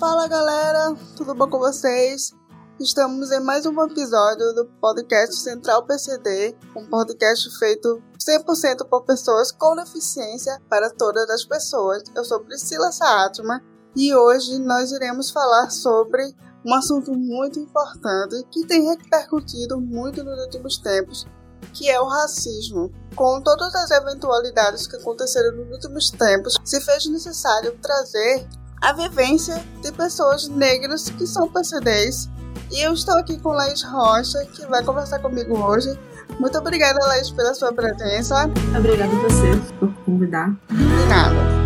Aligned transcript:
Fala 0.00 0.26
galera, 0.26 0.96
tudo 1.14 1.34
bom 1.34 1.46
com 1.46 1.58
vocês? 1.58 2.32
Estamos 2.80 3.30
em 3.30 3.40
mais 3.40 3.66
um 3.66 3.84
episódio 3.84 4.54
do 4.54 4.64
podcast 4.80 5.36
Central 5.36 5.84
PCD, 5.84 6.56
um 6.74 6.86
podcast 6.86 7.58
feito 7.58 8.02
100% 8.18 8.88
por 8.88 9.04
pessoas 9.04 9.52
com 9.52 9.76
deficiência 9.76 10.58
para 10.70 10.88
todas 10.88 11.28
as 11.28 11.44
pessoas. 11.44 12.02
Eu 12.16 12.24
sou 12.24 12.40
Priscila 12.40 12.90
Saatma 12.90 13.62
e 13.94 14.14
hoje 14.14 14.58
nós 14.60 14.90
iremos 14.90 15.30
falar 15.30 15.68
sobre 15.68 16.34
um 16.64 16.72
assunto 16.72 17.12
muito 17.12 17.60
importante 17.60 18.42
que 18.50 18.66
tem 18.66 18.88
repercutido 18.88 19.78
muito 19.78 20.24
nos 20.24 20.40
últimos 20.44 20.78
tempos, 20.78 21.26
que 21.74 21.90
é 21.90 22.00
o 22.00 22.08
racismo. 22.08 22.90
Com 23.14 23.42
todas 23.42 23.74
as 23.74 23.90
eventualidades 23.90 24.86
que 24.86 24.96
aconteceram 24.96 25.58
nos 25.58 25.70
últimos 25.70 26.10
tempos, 26.10 26.56
se 26.64 26.80
fez 26.80 27.04
necessário 27.04 27.78
trazer 27.82 28.48
a 28.80 28.94
vivência 28.94 29.62
de 29.82 29.92
pessoas 29.92 30.48
negras 30.48 31.10
que 31.10 31.26
são 31.26 31.48
PCDs. 31.48 32.28
E 32.70 32.80
eu 32.80 32.94
estou 32.94 33.14
aqui 33.18 33.38
com 33.38 33.50
Laís 33.50 33.82
Rocha, 33.82 34.44
que 34.46 34.64
vai 34.66 34.82
conversar 34.82 35.18
comigo 35.18 35.58
hoje. 35.58 35.88
Muito 36.38 36.56
obrigada, 36.56 36.98
Laís, 37.06 37.30
pela 37.30 37.52
sua 37.52 37.72
presença. 37.72 38.46
Obrigada 38.76 39.12
a 39.12 39.22
você 39.22 39.76
por 39.78 39.92
convidar. 40.04 40.48
De 40.68 41.08
nada. 41.08 41.60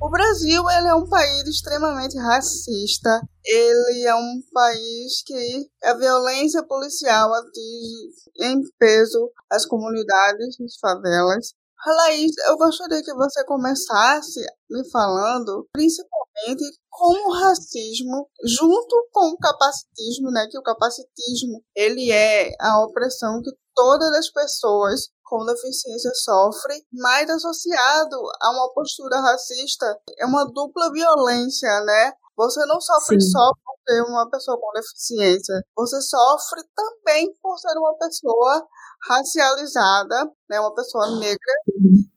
O 0.00 0.10
Brasil 0.10 0.62
ele 0.70 0.88
é 0.88 0.94
um 0.94 1.06
país 1.06 1.46
extremamente 1.46 2.18
racista. 2.18 3.20
Ele 3.44 4.06
é 4.06 4.14
um 4.14 4.40
país 4.52 5.22
que 5.24 5.68
a 5.84 5.94
violência 5.94 6.62
policial 6.64 7.32
atinge 7.34 8.12
em 8.40 8.62
peso 8.78 9.30
as 9.50 9.66
comunidades, 9.66 10.58
as 10.60 10.78
favelas. 10.80 11.52
Laís, 11.86 12.32
eu 12.48 12.56
gostaria 12.56 13.02
que 13.02 13.14
você 13.14 13.44
começasse 13.44 14.40
me 14.68 14.88
falando, 14.90 15.66
principalmente, 15.72 16.64
como 16.90 17.28
o 17.28 17.32
racismo, 17.32 18.28
junto 18.44 19.08
com 19.12 19.28
o 19.28 19.38
capacitismo, 19.38 20.30
né, 20.30 20.46
que 20.50 20.58
o 20.58 20.62
capacitismo 20.62 21.62
ele 21.76 22.10
é 22.10 22.50
a 22.60 22.84
opressão 22.84 23.40
que 23.42 23.50
todas 23.74 24.10
as 24.16 24.30
pessoas 24.30 25.08
com 25.24 25.44
deficiência 25.44 26.10
sofre, 26.14 26.82
mas 26.92 27.28
associado 27.30 28.16
a 28.40 28.50
uma 28.50 28.72
postura 28.72 29.20
racista 29.20 29.86
é 30.18 30.26
uma 30.26 30.44
dupla 30.44 30.90
violência, 30.90 31.68
né? 31.84 32.12
Você 32.36 32.64
não 32.66 32.80
sofre 32.80 33.20
Sim. 33.20 33.30
só 33.30 33.50
por 33.64 33.74
ser 33.86 34.02
uma 34.02 34.28
pessoa 34.30 34.58
com 34.58 34.72
deficiência, 34.72 35.62
você 35.76 36.00
sofre 36.00 36.62
também 36.74 37.32
por 37.42 37.58
ser 37.58 37.76
uma 37.76 37.96
pessoa 37.98 38.66
racializada, 39.06 40.30
né, 40.48 40.60
uma 40.60 40.74
pessoa 40.74 41.18
negra. 41.18 41.52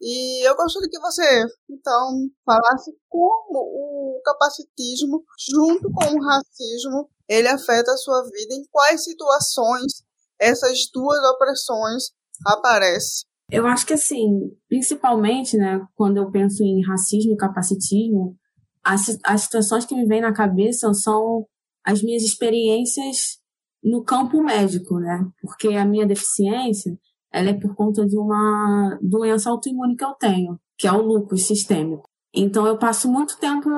E 0.02 0.48
eu 0.48 0.56
gostaria 0.56 0.90
que 0.90 1.00
você, 1.00 1.46
então, 1.70 2.30
falasse 2.46 2.92
como 3.08 3.60
o 3.60 4.22
capacitismo, 4.24 5.24
junto 5.52 5.92
com 5.92 6.16
o 6.16 6.24
racismo, 6.24 7.10
ele 7.30 7.48
afeta 7.48 7.92
a 7.92 7.98
sua 7.98 8.24
vida, 8.24 8.54
em 8.54 8.66
quais 8.72 9.04
situações 9.04 10.04
essas 10.40 10.90
duas 10.94 11.20
opressões 11.32 12.06
aparece? 12.46 13.26
Eu 13.50 13.68
acho 13.68 13.86
que 13.86 13.94
assim, 13.94 14.52
principalmente, 14.68 15.58
né, 15.58 15.80
quando 15.96 16.18
eu 16.18 16.32
penso 16.32 16.64
em 16.64 16.82
racismo 16.86 17.34
e 17.34 17.38
capacitismo, 17.38 18.36
as, 18.84 19.18
as 19.24 19.42
situações 19.42 19.86
que 19.86 19.94
me 19.94 20.08
vêm 20.08 20.22
na 20.22 20.34
cabeça 20.34 20.92
são 20.94 21.46
as 21.84 22.02
minhas 22.02 22.24
experiências 22.24 23.41
no 23.84 24.04
campo 24.04 24.44
médico, 24.44 25.00
né? 25.00 25.26
Porque 25.42 25.70
a 25.70 25.86
minha 25.86 26.06
deficiência, 26.06 26.98
ela 27.32 27.50
é 27.50 27.54
por 27.54 27.76
conta 27.76 28.06
de 28.06 28.18
uma 28.18 28.98
doença 29.02 29.50
autoimune 29.50 29.96
que 29.96 30.04
eu 30.04 30.14
tenho, 30.14 30.60
que 30.78 30.88
é 30.88 30.92
o 30.92 31.02
lúpus 31.02 31.48
sistêmico. 31.48 32.04
Então 32.34 32.66
eu 32.66 32.78
passo 32.78 33.12
muito 33.12 33.38
tempo 33.40 33.70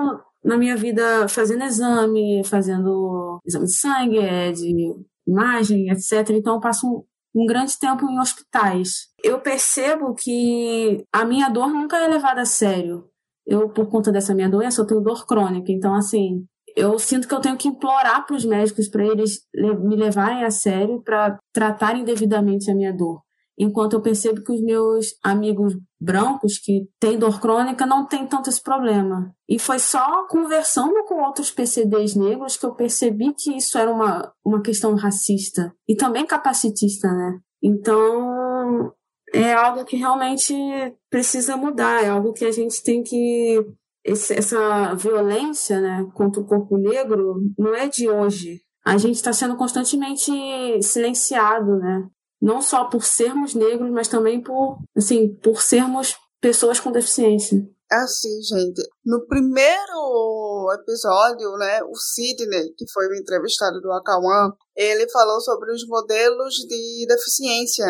na 0.44 0.58
minha 0.58 0.76
vida 0.76 1.28
fazendo 1.28 1.64
exame, 1.64 2.44
fazendo 2.44 3.40
exame 3.46 3.66
de 3.66 3.78
sangue, 3.78 4.18
é, 4.18 4.52
de 4.52 4.94
imagem, 5.26 5.90
etc. 5.90 6.30
Então 6.32 6.56
eu 6.56 6.60
passo 6.60 7.06
um 7.36 7.46
grande 7.46 7.78
tempo 7.80 8.06
em 8.06 8.20
hospitais. 8.20 9.08
Eu 9.24 9.40
percebo 9.40 10.14
que 10.14 11.04
a 11.12 11.26
minha 11.26 11.50
dor 11.50 11.70
nunca 11.70 11.98
é 11.98 12.08
levada 12.08 12.42
a 12.42 12.46
sério. 12.46 13.10
Eu, 13.46 13.70
por 13.70 13.90
conta 13.90 14.12
dessa 14.12 14.34
minha 14.36 14.50
doença, 14.50 14.82
eu 14.82 14.88
tenho 14.88 15.02
dor 15.02 15.26
crônica. 15.26 15.72
Então, 15.72 15.96
assim, 15.96 16.46
eu 16.76 16.98
sinto 17.00 17.28
que 17.28 17.34
eu 17.34 17.40
tenho 17.40 17.58
que 17.58 17.68
implorar 17.68 18.26
para 18.26 18.36
os 18.36 18.46
médicos 18.46 18.88
para 18.88 19.06
eles 19.06 19.42
me 19.54 19.96
levarem 19.96 20.44
a 20.44 20.52
sério, 20.52 21.02
para 21.02 21.38
tratarem 21.52 22.04
devidamente 22.04 22.70
a 22.70 22.76
minha 22.76 22.94
dor. 22.94 23.22
Enquanto 23.58 23.94
eu 23.94 24.02
percebo 24.02 24.44
que 24.44 24.52
os 24.52 24.62
meus 24.62 25.16
amigos 25.24 25.76
brancos 26.02 26.58
que 26.58 26.88
têm 27.00 27.20
dor 27.20 27.40
crônica 27.40 27.86
não 27.86 28.08
têm 28.08 28.26
tanto 28.26 28.50
esse 28.50 28.62
problema. 28.62 29.32
E 29.48 29.60
foi 29.60 29.78
só 29.78 30.28
conversando 30.28 31.04
com 31.06 31.22
outros 31.22 31.52
PCDs 31.52 32.16
negros 32.16 32.58
que 32.58 32.66
eu 32.66 32.74
percebi 32.74 33.32
que 33.38 33.56
isso 33.56 33.78
era 33.78 33.92
uma, 33.92 34.34
uma 34.44 34.62
questão 34.62 34.96
racista 34.96 35.72
e 35.88 35.96
também 35.96 36.26
capacitista, 36.26 37.08
né? 37.08 37.40
Então, 37.62 38.92
é 39.34 39.54
algo 39.54 39.86
que 39.86 39.96
realmente 39.96 40.54
precisa 41.10 41.56
mudar, 41.56 42.04
é 42.04 42.10
algo 42.10 42.34
que 42.34 42.46
a 42.46 42.52
gente 42.52 42.84
tem 42.84 43.04
que. 43.04 43.66
Esse, 44.04 44.34
essa 44.34 44.94
violência 44.96 45.80
né, 45.80 46.06
contra 46.14 46.42
o 46.42 46.46
corpo 46.46 46.78
negro 46.78 47.42
não 47.58 47.74
é 47.74 47.88
de 47.88 48.10
hoje. 48.10 48.62
A 48.86 48.98
gente 48.98 49.16
está 49.16 49.32
sendo 49.32 49.56
constantemente 49.56 50.32
silenciado, 50.82 51.78
né? 51.78 52.10
não 52.44 52.62
só 52.62 52.90
por 52.90 53.06
sermos 53.06 53.56
negros, 53.56 53.90
mas 53.90 54.10
também 54.10 54.44
por, 54.44 54.78
assim, 54.98 55.34
por 55.36 55.62
sermos 55.62 56.18
pessoas 56.42 56.78
com 56.78 56.92
deficiência. 56.92 57.58
É 57.90 57.96
assim, 57.96 58.42
gente, 58.44 58.82
no 59.06 59.26
primeiro 59.28 60.68
episódio, 60.74 61.50
né, 61.58 61.82
o 61.84 61.96
Sidney, 61.96 62.74
que 62.78 62.86
foi 62.92 63.08
o 63.08 63.16
entrevistado 63.16 63.80
do 63.80 63.90
Acauã, 63.94 64.52
ele 64.76 65.10
falou 65.10 65.40
sobre 65.40 65.72
os 65.72 65.88
modelos 65.88 66.56
de 66.68 67.06
deficiência. 67.08 67.86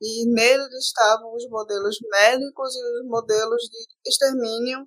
E 0.00 0.26
nele 0.32 0.62
estavam 0.78 1.34
os 1.34 1.48
modelos 1.48 1.96
médicos 2.08 2.76
e 2.76 3.00
os 3.00 3.08
modelos 3.08 3.62
de 3.62 4.10
extermínio. 4.10 4.86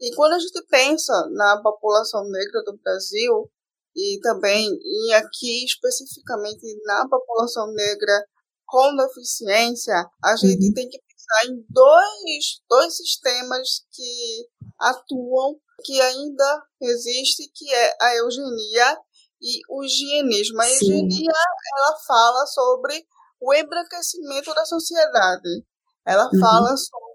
E 0.00 0.14
quando 0.14 0.34
a 0.34 0.38
gente 0.38 0.64
pensa 0.68 1.12
na 1.32 1.60
população 1.62 2.24
negra 2.28 2.62
do 2.64 2.78
Brasil, 2.78 3.50
e 3.98 4.20
também 4.20 4.78
e 4.80 5.14
aqui 5.14 5.64
especificamente 5.64 6.64
na 6.84 7.08
população 7.08 7.72
negra 7.72 8.24
com 8.64 8.94
deficiência, 8.96 9.94
a 10.22 10.36
gente 10.36 10.68
uhum. 10.68 10.74
tem 10.74 10.88
que 10.88 10.98
pensar 10.98 11.52
em 11.52 11.64
dois, 11.68 12.60
dois 12.68 12.96
sistemas 12.96 13.84
que 13.90 14.46
atuam, 14.78 15.56
que 15.82 16.00
ainda 16.00 16.62
existe, 16.82 17.50
que 17.54 17.72
é 17.72 17.96
a 18.00 18.16
eugenia 18.16 18.98
e 19.40 19.60
o 19.70 19.82
higienismo. 19.82 20.60
A 20.60 20.64
Sim. 20.66 20.92
eugenia, 20.92 21.32
ela 21.78 21.98
fala 22.06 22.46
sobre 22.46 23.04
o 23.40 23.54
embranquecimento 23.54 24.54
da 24.54 24.64
sociedade. 24.64 25.64
Ela 26.06 26.24
uhum. 26.26 26.40
fala 26.40 26.76
sobre 26.76 27.07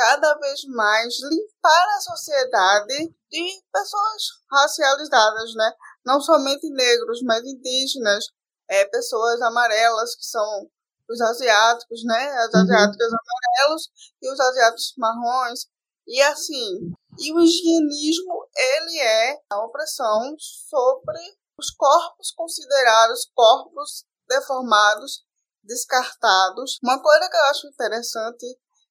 cada 0.00 0.34
vez 0.38 0.64
mais 0.64 1.14
limpar 1.22 1.86
a 1.96 2.00
sociedade 2.00 3.14
de 3.30 3.62
pessoas 3.70 4.22
racializadas, 4.50 5.54
né? 5.54 5.72
não 6.04 6.20
somente 6.20 6.68
negros, 6.70 7.20
mas 7.22 7.44
indígenas, 7.44 8.24
é, 8.68 8.84
pessoas 8.86 9.40
amarelas, 9.42 10.14
que 10.16 10.24
são 10.24 10.70
os 11.08 11.20
asiáticos, 11.20 12.02
né? 12.04 12.28
As 12.38 12.54
uhum. 12.54 12.60
asiáticas 12.60 13.12
amarelos 13.12 13.90
e 14.22 14.32
os 14.32 14.40
asiáticos 14.40 14.94
marrons. 14.96 15.66
E 16.06 16.22
assim, 16.22 16.92
e 17.18 17.32
o 17.32 17.40
higienismo, 17.40 18.48
ele 18.56 19.00
é 19.00 19.38
a 19.50 19.64
opressão 19.64 20.34
sobre 20.38 21.20
os 21.58 21.70
corpos 21.72 22.32
considerados 22.32 23.30
corpos 23.34 24.04
deformados, 24.28 25.24
descartados. 25.62 26.78
Uma 26.82 27.02
coisa 27.02 27.28
que 27.28 27.36
eu 27.36 27.44
acho 27.50 27.66
interessante 27.66 28.46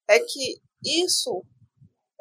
é 0.08 0.20
que 0.20 0.62
isso 0.84 1.44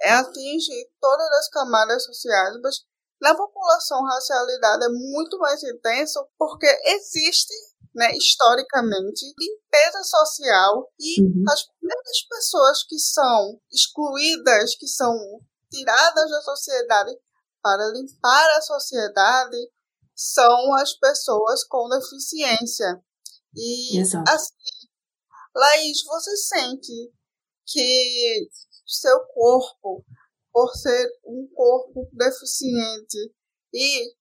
atinge 0.02 0.90
todas 1.00 1.28
as 1.38 1.48
camadas 1.48 2.04
sociais, 2.04 2.54
mas 2.62 2.76
na 3.20 3.34
população, 3.34 4.06
a 4.06 4.14
racialidade 4.14 4.84
é 4.84 4.88
muito 4.88 5.38
mais 5.38 5.62
intensa 5.64 6.24
porque 6.38 6.66
existe, 6.84 7.52
né, 7.94 8.16
historicamente, 8.16 9.26
limpeza 9.36 10.02
social 10.04 10.92
e 11.00 11.22
uhum. 11.22 11.44
as 11.48 11.64
primeiras 11.64 12.22
pessoas 12.28 12.84
que 12.84 12.98
são 12.98 13.60
excluídas, 13.72 14.76
que 14.76 14.86
são 14.86 15.16
tiradas 15.70 16.30
da 16.30 16.40
sociedade 16.42 17.18
para 17.60 17.88
limpar 17.88 18.56
a 18.56 18.62
sociedade, 18.62 19.56
são 20.14 20.74
as 20.74 20.94
pessoas 20.94 21.64
com 21.64 21.88
deficiência. 21.88 23.02
E 23.54 23.98
Exato. 23.98 24.30
assim, 24.30 24.88
Laís, 25.54 26.04
você 26.04 26.36
sente 26.36 27.12
que 27.68 28.48
seu 28.86 29.20
corpo 29.34 30.04
por 30.52 30.74
ser 30.74 31.08
um 31.24 31.46
corpo 31.54 32.08
deficiente 32.12 33.32
e 33.72 34.12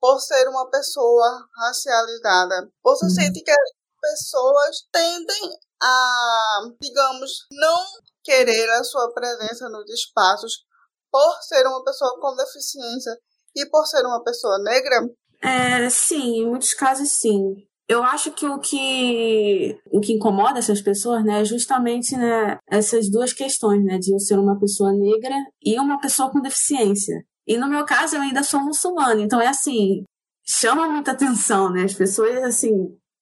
por 0.00 0.18
ser 0.20 0.48
uma 0.48 0.68
pessoa 0.70 1.46
racializada. 1.56 2.68
Você 2.82 3.04
uhum. 3.04 3.10
sente 3.10 3.42
que 3.42 3.50
as 3.50 3.70
pessoas 4.00 4.86
tendem 4.92 5.58
a, 5.80 6.60
digamos, 6.80 7.46
não 7.52 7.84
querer 8.22 8.68
a 8.70 8.84
sua 8.84 9.12
presença 9.12 9.68
nos 9.68 9.88
espaços 9.90 10.64
por 11.10 11.42
ser 11.42 11.66
uma 11.66 11.84
pessoa 11.84 12.18
com 12.20 12.34
deficiência 12.34 13.16
e 13.54 13.66
por 13.66 13.86
ser 13.86 14.04
uma 14.04 14.22
pessoa 14.24 14.58
negra? 14.58 14.96
É, 15.42 15.88
sim, 15.90 16.40
em 16.40 16.46
muitos 16.46 16.74
casos 16.74 17.10
sim. 17.10 17.54
Eu 17.88 18.02
acho 18.02 18.30
que 18.32 18.46
o 18.46 18.58
que 18.58 19.78
o 19.90 20.00
que 20.00 20.14
incomoda 20.14 20.58
essas 20.58 20.80
pessoas, 20.80 21.22
né, 21.24 21.42
é 21.42 21.44
justamente 21.44 22.16
né, 22.16 22.58
essas 22.66 23.10
duas 23.10 23.32
questões, 23.32 23.84
né, 23.84 23.98
de 23.98 24.12
eu 24.12 24.18
ser 24.18 24.38
uma 24.38 24.58
pessoa 24.58 24.92
negra 24.92 25.34
e 25.62 25.78
uma 25.78 26.00
pessoa 26.00 26.30
com 26.30 26.40
deficiência. 26.40 27.24
E 27.46 27.58
no 27.58 27.68
meu 27.68 27.84
caso 27.84 28.16
eu 28.16 28.22
ainda 28.22 28.42
sou 28.42 28.60
muçulmana, 28.60 29.20
então 29.20 29.40
é 29.40 29.48
assim, 29.48 30.02
chama 30.46 30.88
muita 30.88 31.12
atenção, 31.12 31.70
né? 31.70 31.84
As 31.84 31.94
pessoas 31.94 32.42
assim, 32.42 32.72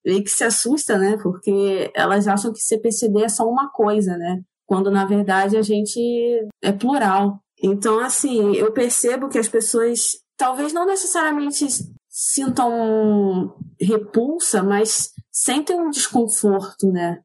meio 0.05 0.23
que 0.23 0.31
se 0.31 0.45
assustam, 0.45 0.99
né? 0.99 1.17
Porque 1.23 1.91
elas 1.95 2.27
acham 2.29 2.53
que 2.53 2.61
CPCD 2.61 3.25
é 3.25 3.29
só 3.29 3.45
uma 3.45 3.71
coisa, 3.71 4.17
né? 4.17 4.41
Quando 4.67 4.91
na 4.91 5.05
verdade 5.05 5.57
a 5.57 5.63
gente 5.63 6.01
é 6.63 6.73
plural. 6.73 7.41
Então, 7.63 8.01
assim, 8.01 8.57
eu 8.57 8.73
percebo 8.73 9.29
que 9.29 9.39
as 9.39 9.49
pessoas 9.49 10.19
talvez 10.37 10.73
não 10.73 10.87
necessariamente 10.87 11.67
sintam 12.25 13.57
repulsa, 13.81 14.63
mas 14.63 15.11
sentem 15.33 15.81
um 15.81 15.91
desconforto, 15.91 16.91
né? 16.93 17.19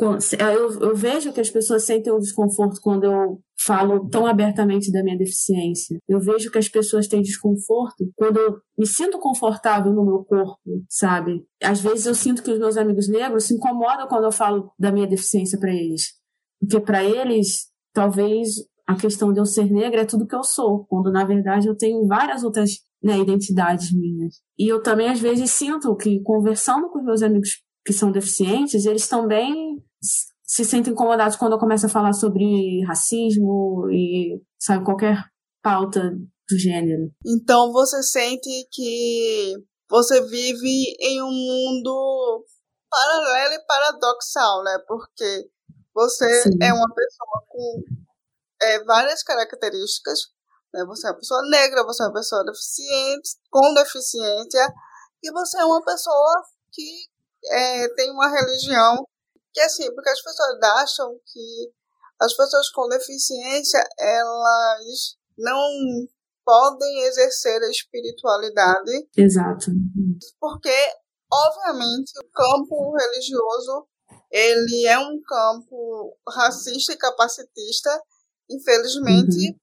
Eu, 0.00 0.80
eu, 0.80 0.96
vejo 0.96 1.30
que 1.30 1.42
as 1.42 1.50
pessoas 1.50 1.84
sentem 1.84 2.10
um 2.10 2.18
desconforto 2.18 2.80
quando 2.80 3.04
eu 3.04 3.38
falo 3.58 4.08
tão 4.08 4.24
abertamente 4.24 4.90
da 4.90 5.02
minha 5.02 5.18
deficiência. 5.18 5.98
Eu 6.08 6.18
vejo 6.18 6.50
que 6.50 6.56
as 6.56 6.70
pessoas 6.70 7.06
têm 7.06 7.20
desconforto 7.20 8.10
quando 8.16 8.38
eu 8.38 8.58
me 8.78 8.86
sinto 8.86 9.18
confortável 9.18 9.92
no 9.92 10.06
meu 10.06 10.24
corpo, 10.24 10.58
sabe? 10.88 11.44
Às 11.62 11.82
vezes 11.82 12.06
eu 12.06 12.14
sinto 12.14 12.42
que 12.42 12.50
os 12.50 12.58
meus 12.58 12.78
amigos 12.78 13.08
negros 13.08 13.44
se 13.44 13.54
incomodam 13.54 14.08
quando 14.08 14.24
eu 14.24 14.32
falo 14.32 14.72
da 14.78 14.90
minha 14.90 15.06
deficiência 15.06 15.58
para 15.58 15.74
eles. 15.74 16.14
Porque 16.58 16.80
para 16.80 17.04
eles, 17.04 17.66
talvez 17.92 18.54
a 18.86 18.96
questão 18.96 19.34
de 19.34 19.38
eu 19.38 19.44
ser 19.44 19.70
negra 19.70 20.00
é 20.00 20.06
tudo 20.06 20.26
que 20.26 20.34
eu 20.34 20.42
sou, 20.42 20.86
quando 20.86 21.12
na 21.12 21.26
verdade 21.26 21.68
eu 21.68 21.76
tenho 21.76 22.06
várias 22.06 22.42
outras 22.42 22.70
né, 23.02 23.18
identidades 23.18 23.92
minhas. 23.92 24.40
E 24.58 24.70
eu 24.70 24.82
também 24.82 25.08
às 25.08 25.20
vezes 25.20 25.50
sinto 25.50 25.96
que 25.96 26.22
conversando 26.22 26.88
com 26.90 26.98
os 26.98 27.04
meus 27.04 27.22
amigos 27.22 27.62
que 27.84 27.92
são 27.92 28.12
deficientes, 28.12 28.84
eles 28.84 29.08
também 29.08 29.82
se 30.42 30.64
sentem 30.64 30.92
incomodados 30.92 31.36
quando 31.36 31.52
eu 31.52 31.58
começo 31.58 31.86
a 31.86 31.88
falar 31.88 32.12
sobre 32.12 32.84
racismo 32.84 33.88
e 33.90 34.42
sabe 34.58 34.84
qualquer 34.84 35.24
pauta 35.62 36.10
do 36.10 36.58
gênero. 36.58 37.10
Então 37.24 37.72
você 37.72 38.02
sente 38.02 38.68
que 38.70 39.54
você 39.88 40.20
vive 40.26 40.96
em 41.00 41.22
um 41.22 41.30
mundo 41.30 42.44
paralelo 42.90 43.54
e 43.54 43.66
paradoxal, 43.66 44.62
né? 44.64 44.78
Porque 44.86 45.48
você 45.94 46.42
Sim. 46.42 46.58
é 46.62 46.72
uma 46.72 46.92
pessoa 46.94 47.44
com 47.48 47.82
é, 48.62 48.84
várias 48.84 49.22
características. 49.22 50.18
Né? 50.72 50.84
Você 50.86 51.06
é 51.06 51.10
uma 51.10 51.18
pessoa 51.18 51.42
negra, 51.48 51.84
você 51.84 52.02
é 52.02 52.06
uma 52.06 52.14
pessoa 52.14 52.44
deficiente, 52.44 53.36
com 53.50 53.74
deficiência, 53.74 54.74
e 55.22 55.30
você 55.32 55.58
é 55.58 55.64
uma 55.64 55.82
pessoa 55.82 56.44
que 56.72 57.08
é, 57.50 57.88
tem 57.94 58.10
uma 58.10 58.28
religião 58.28 59.06
que 59.52 59.60
assim, 59.60 59.92
porque 59.94 60.08
as 60.08 60.22
pessoas 60.22 60.62
acham 60.62 61.18
que 61.26 61.72
as 62.20 62.34
pessoas 62.36 62.70
com 62.70 62.88
deficiência 62.88 63.82
elas 63.98 65.16
não 65.36 66.06
podem 66.44 67.02
exercer 67.02 67.60
a 67.62 67.70
espiritualidade. 67.70 69.08
Exato. 69.16 69.70
Porque, 70.38 70.76
obviamente, 71.32 72.12
o 72.20 72.28
campo 72.30 72.96
religioso 72.96 73.88
ele 74.30 74.86
é 74.86 74.98
um 74.98 75.20
campo 75.22 76.16
racista 76.28 76.92
e 76.92 76.96
capacitista 76.96 77.90
Infelizmente, 78.50 79.48
uhum. 79.48 79.56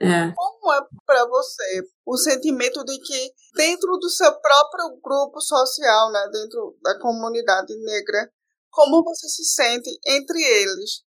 É. 0.00 0.32
como 0.34 0.72
é 0.72 0.80
para 1.06 1.26
você 1.26 1.82
o 2.04 2.16
sentimento 2.16 2.84
de 2.84 2.98
que 2.98 3.32
dentro 3.54 3.96
do 3.98 4.08
seu 4.10 4.32
próprio 4.40 5.00
grupo 5.02 5.40
social, 5.40 6.10
né, 6.12 6.28
dentro 6.32 6.76
da 6.82 6.98
comunidade 7.00 7.74
negra, 7.76 8.30
como 8.70 9.02
você 9.02 9.28
se 9.28 9.44
sente 9.44 9.90
entre 10.06 10.42
eles? 10.42 11.02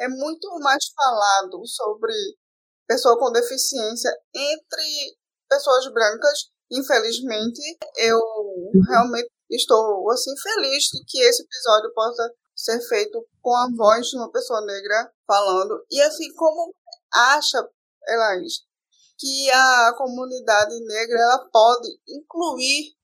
É 0.00 0.08
muito 0.08 0.48
mais 0.58 0.84
falado 0.96 1.64
sobre 1.66 2.12
pessoa 2.88 3.18
com 3.18 3.30
deficiência 3.30 4.10
entre 4.34 5.16
pessoas 5.48 5.86
brancas. 5.92 6.50
Infelizmente, 6.70 7.60
eu 7.96 8.20
realmente 8.88 9.30
estou 9.50 10.10
assim 10.10 10.34
feliz 10.36 10.84
de 10.84 11.04
que 11.06 11.20
esse 11.20 11.42
episódio 11.42 11.92
possa 11.94 12.28
ser 12.56 12.80
feito 12.88 13.24
com 13.40 13.54
a 13.54 13.68
voz 13.76 14.06
de 14.08 14.16
uma 14.16 14.30
pessoa 14.30 14.64
negra 14.64 15.12
falando. 15.26 15.84
E 15.90 16.00
assim, 16.00 16.32
como 16.34 16.74
acha, 17.12 17.68
Elaís, 18.08 18.60
que 19.18 19.50
a 19.50 19.94
comunidade 19.96 20.74
negra 20.84 21.18
ela 21.18 21.48
pode 21.52 21.88
incluir 22.08 22.94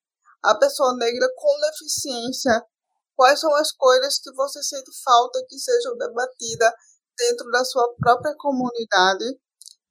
a 0.43 0.55
pessoa 0.57 0.97
negra 0.97 1.29
com 1.37 1.61
deficiência? 1.61 2.65
Quais 3.15 3.41
são 3.41 3.55
as 3.57 3.73
coisas 3.73 4.19
que 4.21 4.33
você 4.33 4.63
sente 4.63 4.91
falta 5.05 5.45
que 5.49 5.59
sejam 5.59 5.97
debatidas 5.97 6.73
dentro 7.17 7.51
da 7.51 7.65
sua 7.65 7.95
própria 7.99 8.35
comunidade? 8.39 9.25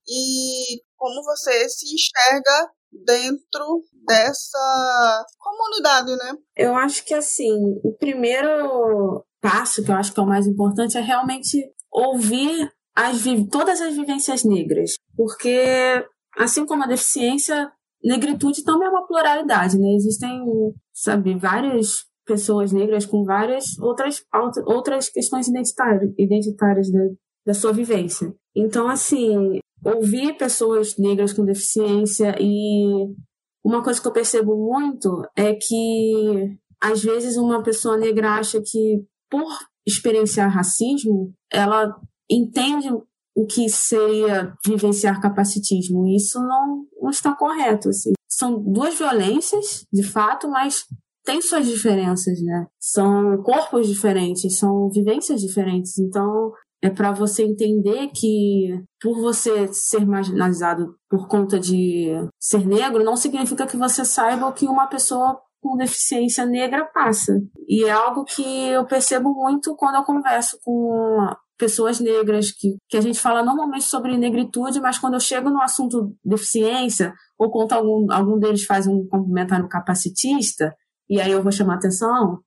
E 0.07 0.81
como 0.95 1.23
você 1.23 1.67
se 1.69 1.93
enxerga 1.93 2.71
dentro 2.91 3.83
dessa 4.05 5.25
comunidade, 5.37 6.15
né? 6.15 6.33
Eu 6.55 6.75
acho 6.75 7.03
que 7.03 7.13
assim, 7.13 7.53
o 7.83 7.93
primeiro 7.93 9.25
passo, 9.41 9.83
que 9.83 9.91
eu 9.91 9.95
acho 9.95 10.13
que 10.13 10.19
é 10.19 10.23
o 10.23 10.27
mais 10.27 10.47
importante, 10.47 10.97
é 10.97 11.01
realmente 11.01 11.73
ouvir 11.91 12.71
as, 12.97 13.23
todas 13.51 13.79
as 13.79 13.95
vivências 13.95 14.43
negras. 14.43 14.95
Porque, 15.15 16.03
assim 16.35 16.65
como 16.65 16.83
a 16.83 16.87
deficiência, 16.87 17.71
negritude 18.03 18.63
também 18.63 18.87
é 18.87 18.91
uma 18.91 19.05
pluralidade, 19.05 19.77
né? 19.77 19.93
Existem, 19.93 20.43
sabe, 20.91 21.35
várias 21.35 22.05
pessoas 22.25 22.73
negras 22.73 23.05
com 23.05 23.23
várias 23.23 23.77
outras, 23.79 24.23
outras 24.65 25.09
questões 25.09 25.47
identitárias, 25.47 26.11
identitárias 26.17 26.91
da, 26.91 26.99
da 27.45 27.53
sua 27.53 27.71
vivência. 27.71 28.33
Então, 28.55 28.89
assim, 28.89 29.59
ouvir 29.85 30.35
pessoas 30.35 30.97
negras 30.97 31.31
com 31.31 31.45
deficiência 31.45 32.35
e 32.39 33.05
uma 33.63 33.83
coisa 33.83 34.01
que 34.01 34.07
eu 34.07 34.13
percebo 34.13 34.55
muito 34.57 35.21
é 35.35 35.53
que 35.53 36.57
às 36.81 37.03
vezes 37.03 37.37
uma 37.37 37.61
pessoa 37.61 37.95
negra 37.95 38.35
acha 38.35 38.59
que 38.65 39.03
por 39.29 39.47
experienciar 39.85 40.53
racismo, 40.53 41.33
ela 41.51 41.95
entende 42.29 42.89
o 43.35 43.45
que 43.45 43.69
seria 43.69 44.53
vivenciar 44.65 45.21
capacitismo. 45.21 46.07
Isso 46.07 46.39
não, 46.39 46.85
não 46.99 47.09
está 47.09 47.35
correto. 47.35 47.89
Assim. 47.89 48.13
São 48.27 48.59
duas 48.59 48.97
violências, 48.97 49.85
de 49.93 50.03
fato, 50.03 50.49
mas 50.49 50.85
tem 51.23 51.41
suas 51.41 51.67
diferenças, 51.67 52.41
né? 52.41 52.65
São 52.79 53.41
corpos 53.43 53.87
diferentes, 53.87 54.57
são 54.57 54.89
vivências 54.89 55.41
diferentes. 55.41 55.99
Então, 55.99 56.51
é 56.81 56.89
para 56.89 57.11
você 57.11 57.43
entender 57.43 58.07
que 58.07 58.81
por 59.01 59.19
você 59.19 59.67
ser 59.73 60.05
marginalizado 60.05 60.95
por 61.09 61.27
conta 61.27 61.59
de 61.59 62.11
ser 62.39 62.65
negro, 62.65 63.03
não 63.03 63.15
significa 63.15 63.67
que 63.67 63.77
você 63.77 64.05
saiba 64.05 64.47
o 64.47 64.53
que 64.53 64.67
uma 64.67 64.87
pessoa 64.87 65.39
com 65.61 65.75
deficiência 65.75 66.45
negra 66.45 66.85
passa. 66.85 67.33
E 67.67 67.83
é 67.83 67.91
algo 67.91 68.23
que 68.23 68.69
eu 68.69 68.85
percebo 68.85 69.33
muito 69.33 69.75
quando 69.75 69.95
eu 69.95 70.03
converso 70.03 70.57
com 70.63 71.27
pessoas 71.57 71.99
negras, 71.99 72.51
que, 72.51 72.77
que 72.87 72.97
a 72.97 73.01
gente 73.01 73.19
fala 73.19 73.43
normalmente 73.43 73.85
sobre 73.85 74.17
negritude, 74.17 74.79
mas 74.79 74.99
quando 74.99 75.15
eu 75.15 75.19
chego 75.19 75.49
no 75.49 75.61
assunto 75.61 76.15
deficiência, 76.23 77.13
ou 77.37 77.51
quando 77.51 77.73
algum, 77.73 78.11
algum 78.11 78.39
deles 78.39 78.65
faz 78.65 78.87
um 78.87 79.07
comentário 79.07 79.67
capacitista, 79.67 80.73
e 81.09 81.19
aí 81.19 81.31
eu 81.31 81.41
vou 81.41 81.51
chamar 81.51 81.75
atenção, 81.75 82.39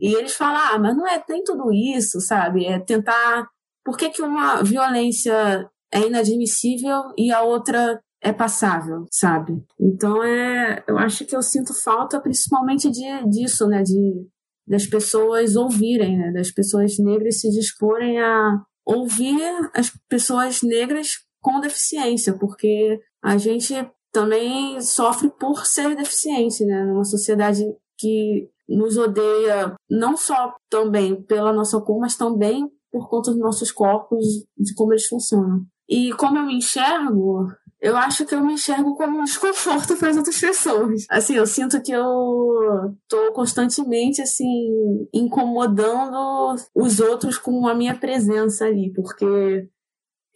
e 0.00 0.14
eles 0.14 0.34
falam, 0.34 0.60
ah, 0.60 0.78
mas 0.78 0.96
não 0.96 1.06
é 1.06 1.22
nem 1.28 1.44
tudo 1.44 1.72
isso, 1.72 2.20
sabe? 2.20 2.66
É 2.66 2.78
tentar. 2.78 3.46
Por 3.84 3.96
que, 3.96 4.10
que 4.10 4.22
uma 4.22 4.62
violência 4.62 5.68
é 5.92 6.06
inadmissível 6.06 7.12
e 7.16 7.30
a 7.30 7.42
outra 7.42 8.00
é 8.20 8.32
passável, 8.32 9.06
sabe? 9.10 9.62
Então 9.78 10.22
é, 10.22 10.82
eu 10.86 10.96
acho 10.96 11.24
que 11.24 11.34
eu 11.34 11.42
sinto 11.42 11.74
falta 11.74 12.20
principalmente 12.20 12.90
de, 12.90 13.28
disso, 13.28 13.66
né? 13.66 13.82
De 13.82 14.26
das 14.66 14.86
pessoas 14.86 15.56
ouvirem, 15.56 16.16
né? 16.16 16.32
Das 16.32 16.50
pessoas 16.50 16.98
negras 16.98 17.40
se 17.40 17.50
disporem 17.50 18.20
a 18.20 18.62
ouvir 18.84 19.40
as 19.74 19.90
pessoas 20.08 20.62
negras 20.62 21.18
com 21.40 21.60
deficiência, 21.60 22.32
porque 22.38 23.00
a 23.22 23.36
gente 23.36 23.74
também 24.12 24.80
sofre 24.80 25.30
por 25.30 25.66
ser 25.66 25.96
deficiente, 25.96 26.64
né? 26.64 26.84
Numa 26.84 27.04
sociedade 27.04 27.64
que 27.98 28.48
nos 28.68 28.96
odeia 28.96 29.74
não 29.90 30.16
só 30.16 30.54
também 30.70 31.20
pela 31.22 31.52
nossa 31.52 31.80
cor, 31.80 32.00
mas 32.00 32.16
também 32.16 32.68
por 32.90 33.08
conta 33.08 33.30
dos 33.30 33.40
nossos 33.40 33.72
corpos, 33.72 34.24
de 34.56 34.74
como 34.74 34.92
eles 34.92 35.06
funcionam. 35.06 35.64
E 35.88 36.12
como 36.12 36.38
eu 36.38 36.46
me 36.46 36.56
enxergo, 36.56 37.48
eu 37.82 37.96
acho 37.96 38.24
que 38.24 38.32
eu 38.32 38.44
me 38.44 38.52
enxergo 38.52 38.94
como 38.94 39.18
um 39.18 39.24
desconforto 39.24 39.96
para 39.96 40.10
as 40.10 40.16
outras 40.16 40.40
pessoas. 40.40 41.04
Assim, 41.10 41.34
eu 41.34 41.44
sinto 41.44 41.82
que 41.82 41.90
eu 41.90 42.96
tô 43.08 43.32
constantemente, 43.32 44.22
assim, 44.22 45.08
incomodando 45.12 46.54
os 46.72 47.00
outros 47.00 47.36
com 47.36 47.66
a 47.66 47.74
minha 47.74 47.98
presença 47.98 48.66
ali, 48.66 48.92
porque 48.92 49.68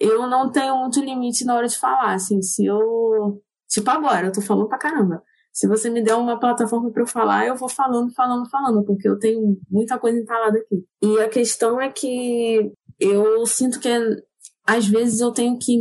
eu 0.00 0.26
não 0.26 0.50
tenho 0.50 0.76
muito 0.76 1.00
limite 1.00 1.44
na 1.44 1.54
hora 1.54 1.68
de 1.68 1.78
falar, 1.78 2.14
assim, 2.14 2.42
se 2.42 2.66
eu. 2.66 3.40
Tipo 3.68 3.90
agora, 3.90 4.26
eu 4.26 4.32
tô 4.32 4.40
falando 4.40 4.68
pra 4.68 4.78
caramba. 4.78 5.22
Se 5.52 5.68
você 5.68 5.88
me 5.88 6.02
der 6.02 6.16
uma 6.16 6.40
plataforma 6.40 6.90
para 6.90 7.02
eu 7.02 7.06
falar, 7.06 7.46
eu 7.46 7.54
vou 7.54 7.68
falando, 7.68 8.12
falando, 8.12 8.50
falando, 8.50 8.84
porque 8.84 9.08
eu 9.08 9.20
tenho 9.20 9.56
muita 9.70 9.98
coisa 10.00 10.18
entalada 10.18 10.58
aqui. 10.58 10.84
E 11.00 11.20
a 11.20 11.28
questão 11.28 11.80
é 11.80 11.90
que 11.90 12.72
eu 12.98 13.46
sinto 13.46 13.78
que 13.78 13.88
às 14.66 14.86
vezes 14.88 15.20
eu 15.20 15.30
tenho 15.30 15.56
que 15.56 15.78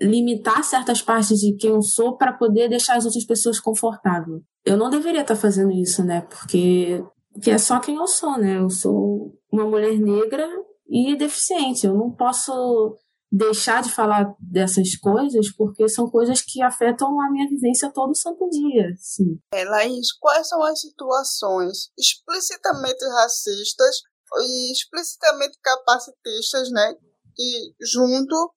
limitar 0.00 0.64
certas 0.64 1.02
partes 1.02 1.38
de 1.38 1.54
quem 1.56 1.70
eu 1.70 1.82
sou 1.82 2.16
para 2.16 2.32
poder 2.32 2.68
deixar 2.68 2.96
as 2.96 3.04
outras 3.04 3.24
pessoas 3.24 3.60
confortáveis. 3.60 4.42
Eu 4.64 4.76
não 4.76 4.90
deveria 4.90 5.20
estar 5.20 5.34
tá 5.34 5.40
fazendo 5.40 5.70
isso, 5.72 6.02
né? 6.02 6.22
Porque, 6.22 7.04
é 7.46 7.58
só 7.58 7.78
quem 7.80 7.96
eu 7.96 8.06
sou, 8.06 8.38
né? 8.38 8.58
Eu 8.58 8.70
sou 8.70 9.38
uma 9.52 9.64
mulher 9.64 9.98
negra 9.98 10.48
e 10.88 11.16
deficiente. 11.16 11.86
Eu 11.86 11.94
não 11.94 12.10
posso 12.10 12.96
deixar 13.32 13.82
de 13.82 13.92
falar 13.92 14.34
dessas 14.40 14.96
coisas 14.96 15.54
porque 15.54 15.88
são 15.88 16.10
coisas 16.10 16.40
que 16.40 16.60
afetam 16.62 17.20
a 17.20 17.30
minha 17.30 17.48
vivência 17.48 17.92
todo 17.92 18.16
santo 18.16 18.48
dia. 18.48 18.92
Sim. 18.98 19.38
É, 19.54 19.64
Laís, 19.64 20.12
quais 20.18 20.48
são 20.48 20.62
as 20.64 20.80
situações 20.80 21.90
explicitamente 21.96 23.04
racistas 23.04 24.00
e 24.40 24.72
explicitamente 24.72 25.58
capacitistas, 25.62 26.70
né? 26.70 26.96
E 27.38 27.72
junto 27.80 28.52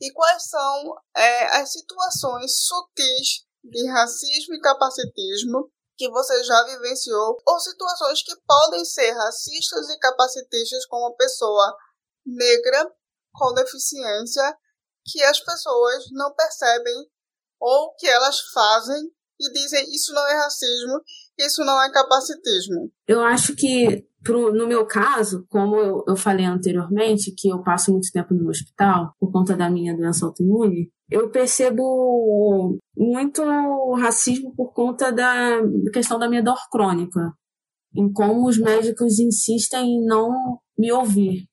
e 0.00 0.12
quais 0.12 0.48
são 0.48 0.94
é, 1.14 1.58
as 1.58 1.72
situações 1.72 2.64
sutis 2.66 3.44
de 3.62 3.86
racismo 3.88 4.54
e 4.54 4.60
capacitismo 4.60 5.70
que 5.96 6.08
você 6.08 6.42
já 6.44 6.64
vivenciou, 6.64 7.36
ou 7.46 7.60
situações 7.60 8.22
que 8.22 8.34
podem 8.46 8.82
ser 8.86 9.12
racistas 9.12 9.90
e 9.90 9.98
capacitistas 9.98 10.86
com 10.86 10.96
uma 10.96 11.14
pessoa 11.14 11.76
negra 12.24 12.90
com 13.34 13.52
deficiência 13.52 14.56
que 15.04 15.22
as 15.22 15.40
pessoas 15.40 16.06
não 16.12 16.34
percebem 16.34 17.10
ou 17.60 17.94
que 17.96 18.06
elas 18.06 18.40
fazem 18.52 19.12
e 19.40 19.52
dizem 19.52 19.84
isso 19.94 20.12
não 20.12 20.26
é 20.28 20.36
racismo, 20.36 21.00
isso 21.38 21.64
não 21.64 21.82
é 21.82 21.90
capacitismo. 21.90 22.90
Eu 23.08 23.20
acho 23.20 23.56
que 23.56 24.04
Pro, 24.22 24.52
no 24.52 24.66
meu 24.66 24.84
caso, 24.84 25.46
como 25.48 25.76
eu, 25.76 26.04
eu 26.06 26.14
falei 26.14 26.44
anteriormente, 26.44 27.34
que 27.34 27.48
eu 27.48 27.62
passo 27.62 27.90
muito 27.90 28.12
tempo 28.12 28.34
no 28.34 28.50
hospital 28.50 29.14
por 29.18 29.32
conta 29.32 29.56
da 29.56 29.70
minha 29.70 29.96
doença 29.96 30.26
autoimune, 30.26 30.90
eu 31.10 31.30
percebo 31.30 32.78
muito 32.94 33.42
racismo 33.94 34.54
por 34.54 34.74
conta 34.74 35.10
da 35.10 35.58
questão 35.90 36.18
da 36.18 36.28
minha 36.28 36.42
dor 36.42 36.58
crônica, 36.70 37.32
em 37.96 38.12
como 38.12 38.46
os 38.46 38.58
médicos 38.58 39.18
insistem 39.18 39.86
em 39.86 40.04
não 40.04 40.58
me 40.78 40.92
ouvir. 40.92 41.46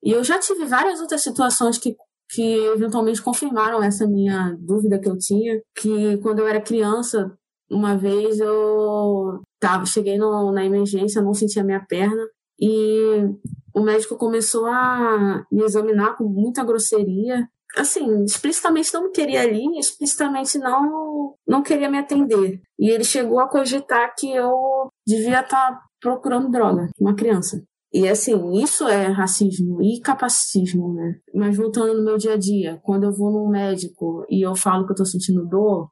E 0.00 0.12
eu 0.12 0.22
já 0.22 0.38
tive 0.38 0.64
várias 0.64 1.00
outras 1.00 1.22
situações 1.22 1.76
que, 1.76 1.96
que 2.32 2.42
eventualmente 2.74 3.22
confirmaram 3.22 3.82
essa 3.82 4.06
minha 4.06 4.56
dúvida 4.58 4.98
que 4.98 5.08
eu 5.08 5.18
tinha, 5.18 5.60
que 5.76 6.16
quando 6.18 6.38
eu 6.38 6.48
era 6.48 6.62
criança, 6.62 7.30
uma 7.70 7.96
vez 7.96 8.40
eu 8.40 9.40
tava, 9.60 9.84
cheguei 9.84 10.16
no, 10.16 10.50
na 10.50 10.64
emergência, 10.64 11.22
não 11.22 11.34
sentia 11.34 11.62
minha 11.62 11.84
perna 11.86 12.26
e 12.58 13.28
o 13.74 13.82
médico 13.82 14.16
começou 14.16 14.66
a 14.66 15.44
me 15.50 15.62
examinar 15.62 16.16
com 16.16 16.24
muita 16.24 16.64
grosseria. 16.64 17.46
Assim, 17.76 18.24
explicitamente 18.24 18.92
não 18.92 19.04
me 19.04 19.10
queria 19.10 19.42
ali, 19.42 19.78
explicitamente 19.78 20.58
não 20.58 21.34
não 21.46 21.62
queria 21.62 21.90
me 21.90 21.98
atender. 21.98 22.60
E 22.78 22.90
ele 22.90 23.04
chegou 23.04 23.40
a 23.40 23.48
cogitar 23.48 24.14
que 24.16 24.30
eu 24.30 24.88
devia 25.06 25.40
estar 25.40 25.70
tá 25.70 25.82
procurando 26.00 26.50
droga, 26.50 26.88
uma 27.00 27.14
criança. 27.14 27.62
E 27.92 28.08
assim, 28.08 28.34
isso 28.62 28.88
é 28.88 29.08
racismo 29.08 29.82
e 29.82 30.00
capacitismo, 30.00 30.94
né? 30.94 31.20
Mas 31.34 31.56
voltando 31.56 31.94
no 31.94 32.04
meu 32.04 32.16
dia 32.16 32.32
a 32.34 32.38
dia, 32.38 32.80
quando 32.82 33.04
eu 33.04 33.12
vou 33.12 33.30
num 33.30 33.50
médico 33.50 34.24
e 34.30 34.40
eu 34.40 34.56
falo 34.56 34.86
que 34.86 34.92
eu 34.92 34.96
tô 34.96 35.04
sentindo 35.04 35.46
dor, 35.46 35.90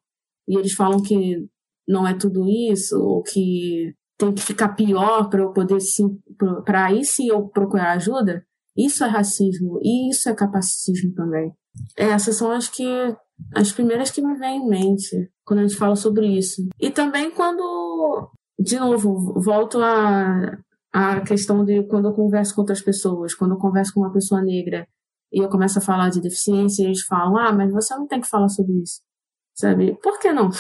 e 0.49 0.57
eles 0.57 0.73
falam 0.73 1.03
que 1.03 1.47
não 1.87 2.07
é 2.07 2.15
tudo 2.15 2.49
isso, 2.49 2.99
ou 2.99 3.23
que 3.23 3.95
tem 4.17 4.33
que 4.33 4.41
ficar 4.41 4.71
pior 4.71 5.29
para 5.29 5.43
eu 5.43 5.53
poder 5.53 5.81
sim, 5.81 6.19
para 6.65 6.87
aí 6.87 7.05
sim 7.05 7.29
eu 7.29 7.49
procurar 7.49 7.93
ajuda, 7.93 8.45
isso 8.77 9.05
é 9.05 9.09
racismo 9.09 9.79
e 9.83 10.11
isso 10.11 10.29
é 10.29 10.35
capacitismo 10.35 11.13
também. 11.15 11.53
Essas 11.97 12.37
são 12.37 12.51
as 12.51 12.69
que 12.69 12.87
as 13.55 13.73
primeiras 13.73 14.11
que 14.11 14.23
me 14.23 14.35
vêm 14.37 14.59
em 14.59 14.69
mente 14.69 15.31
quando 15.45 15.61
a 15.61 15.63
gente 15.63 15.77
fala 15.77 15.97
sobre 15.97 16.27
isso. 16.27 16.67
E 16.79 16.91
também 16.91 17.31
quando, 17.31 18.31
de 18.59 18.79
novo, 18.79 19.41
volto 19.41 19.79
a 19.81 20.59
a 20.93 21.21
questão 21.21 21.65
de 21.65 21.83
quando 21.85 22.09
eu 22.09 22.15
converso 22.15 22.55
com 22.55 22.63
outras 22.63 22.81
pessoas, 22.83 23.35
quando 23.35 23.53
eu 23.53 23.59
converso 23.59 23.93
com 23.95 24.01
uma 24.01 24.13
pessoa 24.13 24.43
negra 24.43 24.87
e 25.33 25.43
eu 25.43 25.49
começo 25.49 25.79
a 25.79 25.83
falar 25.83 26.11
de 26.11 26.21
deficiência, 26.21 26.85
eles 26.85 27.03
falam: 27.03 27.37
"Ah, 27.37 27.53
mas 27.53 27.73
você 27.73 27.95
não 27.95 28.07
tem 28.07 28.21
que 28.21 28.29
falar 28.29 28.49
sobre 28.49 28.73
isso". 28.83 29.01
Sabe? 29.55 29.97
Por 30.03 30.19
que 30.19 30.33
não? 30.33 30.51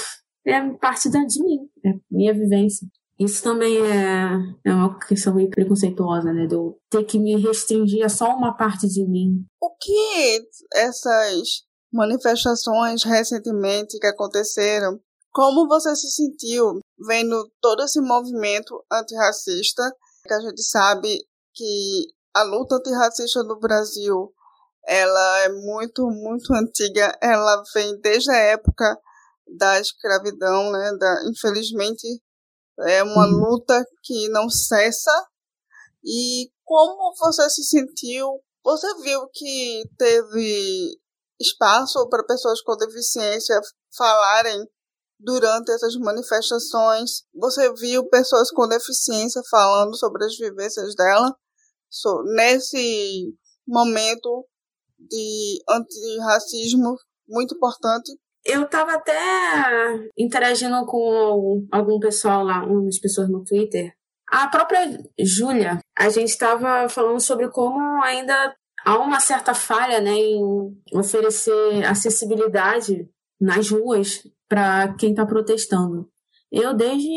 é 0.47 0.73
parte 0.79 1.09
da, 1.11 1.21
de 1.25 1.43
mim, 1.43 1.69
é 1.85 1.91
minha 2.11 2.33
vivência. 2.33 2.87
Isso 3.19 3.43
também 3.43 3.77
é, 3.77 4.31
é 4.65 4.73
uma 4.73 4.99
questão 4.99 5.35
meio 5.35 5.51
preconceituosa, 5.51 6.33
né? 6.33 6.47
De 6.47 6.55
eu 6.55 6.79
ter 6.89 7.05
que 7.05 7.19
me 7.19 7.37
restringir 7.37 8.05
a 8.05 8.09
só 8.09 8.35
uma 8.35 8.57
parte 8.57 8.89
de 8.89 9.07
mim. 9.07 9.45
O 9.61 9.77
que 9.77 10.41
essas 10.75 11.65
manifestações 11.93 13.03
recentemente 13.03 13.99
que 13.99 14.07
aconteceram, 14.07 14.99
como 15.33 15.69
você 15.69 15.95
se 15.95 16.09
sentiu 16.11 16.81
vendo 17.07 17.51
todo 17.61 17.83
esse 17.83 18.01
movimento 18.01 18.83
antirracista? 18.91 19.83
A 20.29 20.41
gente 20.41 20.63
sabe 20.63 21.19
que 21.55 22.07
a 22.35 22.43
luta 22.43 22.77
antirracista 22.77 23.43
no 23.43 23.59
Brasil 23.59 24.33
ela 24.87 25.39
é 25.41 25.49
muito, 25.49 26.09
muito 26.09 26.53
antiga. 26.55 27.17
Ela 27.23 27.63
vem 27.75 28.01
desde 28.01 28.31
a 28.31 28.37
época 28.37 28.99
da 29.47 29.81
escravidão, 29.81 30.71
né? 30.73 30.93
Da, 30.99 31.29
infelizmente, 31.29 32.07
é 32.81 33.03
uma 33.03 33.27
uhum. 33.27 33.33
luta 33.33 33.85
que 34.03 34.29
não 34.29 34.49
cessa. 34.49 35.29
E 36.05 36.51
como 36.65 37.15
você 37.17 37.49
se 37.51 37.65
sentiu? 37.65 38.41
Você 38.65 38.87
viu 39.03 39.29
que 39.33 39.83
teve 39.99 40.99
espaço 41.41 42.09
para 42.09 42.25
pessoas 42.25 42.61
com 42.63 42.77
deficiência 42.77 43.61
falarem 43.97 44.67
durante 45.23 45.71
essas 45.71 45.95
manifestações? 45.97 47.23
Você 47.35 47.73
viu 47.75 48.09
pessoas 48.09 48.51
com 48.51 48.67
deficiência 48.67 49.43
falando 49.51 49.95
sobre 49.97 50.25
as 50.25 50.37
vivências 50.37 50.95
dela 50.95 51.35
so, 51.89 52.23
nesse 52.37 53.35
momento 53.67 54.47
de 54.99 55.63
antirracismo 55.69 56.97
muito 57.29 57.55
importante? 57.55 58.13
Eu 58.45 58.69
tava 58.69 58.95
até 58.95 60.09
interagindo 60.17 60.87
com 60.87 61.67
algum 61.71 61.99
pessoal 61.99 62.45
lá, 62.45 62.65
umas 62.65 62.99
pessoas 62.99 63.29
no 63.29 63.45
Twitter. 63.45 63.93
A 64.31 64.49
própria 64.49 64.99
Júlia, 65.19 65.81
a 65.99 66.09
gente 66.09 66.29
estava 66.29 66.89
falando 66.89 67.21
sobre 67.21 67.51
como 67.51 68.03
ainda 68.03 68.55
há 68.85 68.99
uma 68.99 69.21
certa 69.21 69.53
falha 69.53 70.01
né, 70.01 70.13
em 70.13 70.41
oferecer 70.95 71.85
acessibilidade 71.85 73.09
nas 73.41 73.71
ruas 73.71 74.23
para 74.49 74.95
quem 74.95 75.11
está 75.11 75.25
protestando. 75.25 76.09
Eu, 76.53 76.75
desde 76.75 77.09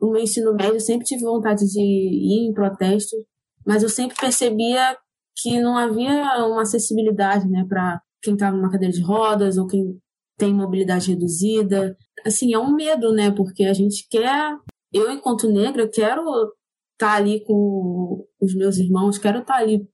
o 0.00 0.12
meu 0.12 0.22
ensino 0.22 0.54
médio, 0.54 0.80
sempre 0.80 1.04
tive 1.06 1.22
vontade 1.22 1.66
de 1.66 1.80
ir 1.80 2.48
em 2.48 2.54
protestos, 2.54 3.18
mas 3.66 3.82
eu 3.82 3.88
sempre 3.88 4.16
percebia 4.16 4.96
que 5.36 5.60
não 5.60 5.76
havia 5.76 6.46
uma 6.46 6.62
acessibilidade 6.62 7.48
né, 7.48 7.64
para 7.68 8.00
quem 8.22 8.34
estava 8.34 8.56
numa 8.56 8.70
cadeira 8.70 8.92
de 8.92 9.02
rodas 9.02 9.58
ou 9.58 9.66
quem 9.66 9.98
tem 10.38 10.54
mobilidade 10.54 11.10
reduzida. 11.10 11.96
Assim, 12.24 12.54
é 12.54 12.58
um 12.58 12.74
medo, 12.74 13.12
né? 13.12 13.30
Porque 13.30 13.64
a 13.64 13.72
gente 13.72 14.06
quer, 14.08 14.56
eu 14.92 15.10
enquanto 15.10 15.50
negra, 15.50 15.88
quero 15.88 16.22
estar 16.22 16.52
tá 16.98 17.14
ali 17.14 17.44
com 17.44 18.24
os 18.40 18.54
meus 18.54 18.78
irmãos, 18.78 19.18
quero 19.18 19.40
estar 19.40 19.54
tá 19.54 19.60
ali 19.60 19.86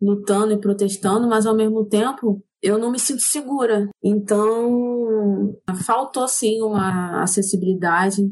lutando 0.00 0.52
e 0.52 0.60
protestando, 0.60 1.28
mas 1.28 1.46
ao 1.46 1.54
mesmo 1.54 1.84
tempo 1.86 2.42
eu 2.62 2.78
não 2.78 2.90
me 2.90 2.98
sinto 2.98 3.22
segura. 3.22 3.88
Então, 4.02 5.56
faltou 5.84 6.28
sim 6.28 6.62
uma 6.62 7.22
acessibilidade. 7.22 8.22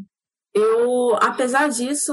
Eu, 0.54 1.14
apesar 1.16 1.68
disso, 1.68 2.12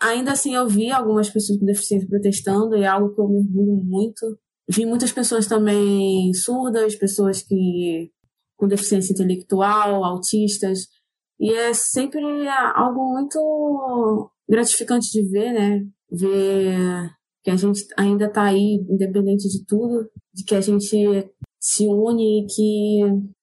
ainda 0.00 0.32
assim 0.32 0.54
eu 0.54 0.66
vi 0.66 0.90
algumas 0.90 1.28
pessoas 1.30 1.58
com 1.58 1.66
deficiência 1.66 2.08
protestando 2.08 2.76
e 2.76 2.82
é 2.82 2.86
algo 2.86 3.14
que 3.14 3.20
eu 3.20 3.28
me 3.28 3.38
orgulho 3.38 3.82
muito. 3.84 4.38
Vi 4.68 4.86
muitas 4.86 5.12
pessoas 5.12 5.46
também 5.46 6.32
surdas, 6.34 6.94
pessoas 6.94 7.42
que 7.42 8.10
com 8.56 8.68
deficiência 8.68 9.12
intelectual, 9.12 10.04
autistas, 10.04 10.86
e 11.40 11.52
é 11.52 11.74
sempre 11.74 12.22
algo 12.74 13.12
muito 13.12 14.30
gratificante 14.48 15.10
de 15.10 15.28
ver, 15.28 15.52
né? 15.52 15.84
Ver 16.08 17.10
que 17.42 17.50
a 17.50 17.56
gente 17.56 17.84
ainda 17.96 18.26
está 18.26 18.44
aí, 18.44 18.84
independente 18.88 19.48
de 19.48 19.64
tudo, 19.66 20.08
de 20.32 20.44
que 20.44 20.54
a 20.54 20.60
gente 20.60 21.30
se 21.60 21.86
une 21.86 22.44
e 22.44 22.46
que 22.46 23.00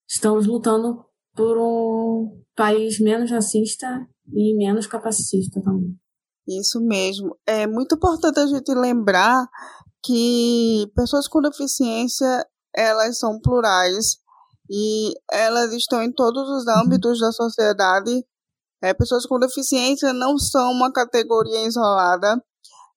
estamos 0.08 0.48
lutando 0.48 1.06
por 1.36 1.58
um 1.58 2.42
país 2.56 3.00
menos 3.00 3.32
racista 3.32 4.08
e 4.34 4.56
menos 4.56 4.88
capacitista 4.88 5.62
também. 5.62 5.96
Isso 6.48 6.82
mesmo. 6.82 7.38
É 7.46 7.68
muito 7.68 7.96
importante 7.96 8.40
a 8.40 8.48
gente 8.48 8.74
lembrar 8.74 9.48
que 10.04 10.90
pessoas 10.96 11.28
com 11.28 11.42
deficiência 11.42 12.46
elas 12.76 13.18
são 13.18 13.40
plurais 13.40 14.18
e 14.70 15.14
elas 15.32 15.74
estão 15.74 16.02
em 16.02 16.12
todos 16.12 16.48
os 16.50 16.68
âmbitos 16.68 17.20
da 17.20 17.32
sociedade. 17.32 18.26
É, 18.82 18.94
pessoas 18.94 19.26
com 19.26 19.40
deficiência 19.40 20.14
não 20.14 20.38
são 20.38 20.72
uma 20.72 20.92
categoria 20.92 21.66
isolada, 21.68 22.42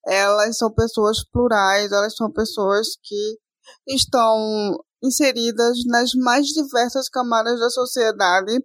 elas 0.06 0.56
são 0.56 0.72
pessoas 0.72 1.24
plurais, 1.30 1.92
elas 1.92 2.14
são 2.14 2.30
pessoas 2.30 2.88
que 3.02 3.38
estão 3.88 4.78
inseridas 5.02 5.78
nas 5.86 6.12
mais 6.14 6.46
diversas 6.46 7.08
camadas 7.08 7.58
da 7.58 7.70
sociedade. 7.70 8.64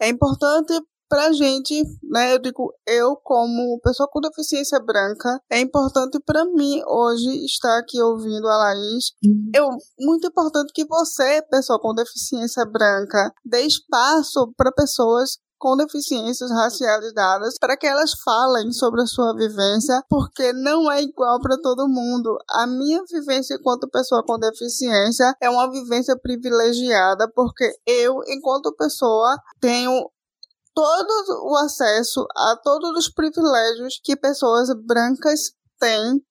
É 0.00 0.08
importante 0.08 0.72
para 1.10 1.26
a 1.26 1.32
gente, 1.32 1.82
né, 2.04 2.32
eu 2.32 2.38
digo, 2.38 2.72
eu 2.86 3.16
como 3.16 3.80
pessoa 3.80 4.08
com 4.08 4.20
deficiência 4.20 4.78
branca, 4.78 5.40
é 5.50 5.58
importante 5.58 6.20
para 6.24 6.44
mim 6.44 6.80
hoje 6.86 7.44
estar 7.44 7.78
aqui 7.78 8.00
ouvindo 8.00 8.46
a 8.46 8.56
Laís. 8.56 9.06
Uhum. 9.24 9.50
Eu, 9.52 9.68
muito 9.98 10.28
importante 10.28 10.72
que 10.72 10.86
você, 10.86 11.42
pessoa 11.50 11.80
com 11.80 11.92
deficiência 11.92 12.64
branca, 12.64 13.32
dê 13.44 13.62
espaço 13.62 14.52
para 14.56 14.70
pessoas 14.70 15.36
com 15.60 15.76
deficiências 15.76 16.50
racializadas 16.50 17.58
para 17.60 17.76
que 17.76 17.86
elas 17.86 18.14
falem 18.24 18.72
sobre 18.72 19.02
a 19.02 19.06
sua 19.06 19.34
vivência, 19.34 20.02
porque 20.08 20.54
não 20.54 20.90
é 20.90 21.02
igual 21.02 21.38
para 21.38 21.60
todo 21.60 21.86
mundo. 21.86 22.36
A 22.48 22.66
minha 22.66 23.04
vivência 23.04 23.54
enquanto 23.54 23.88
pessoa 23.90 24.24
com 24.24 24.38
deficiência 24.38 25.36
é 25.38 25.50
uma 25.50 25.70
vivência 25.70 26.18
privilegiada, 26.18 27.30
porque 27.32 27.70
eu, 27.86 28.22
enquanto 28.26 28.74
pessoa, 28.74 29.36
tenho 29.60 30.10
todo 30.74 31.44
o 31.44 31.56
acesso 31.58 32.26
a 32.34 32.56
todos 32.56 32.90
os 32.96 33.12
privilégios 33.12 34.00
que 34.02 34.16
pessoas 34.16 34.70
brancas 34.86 35.52
têm, 35.78 36.22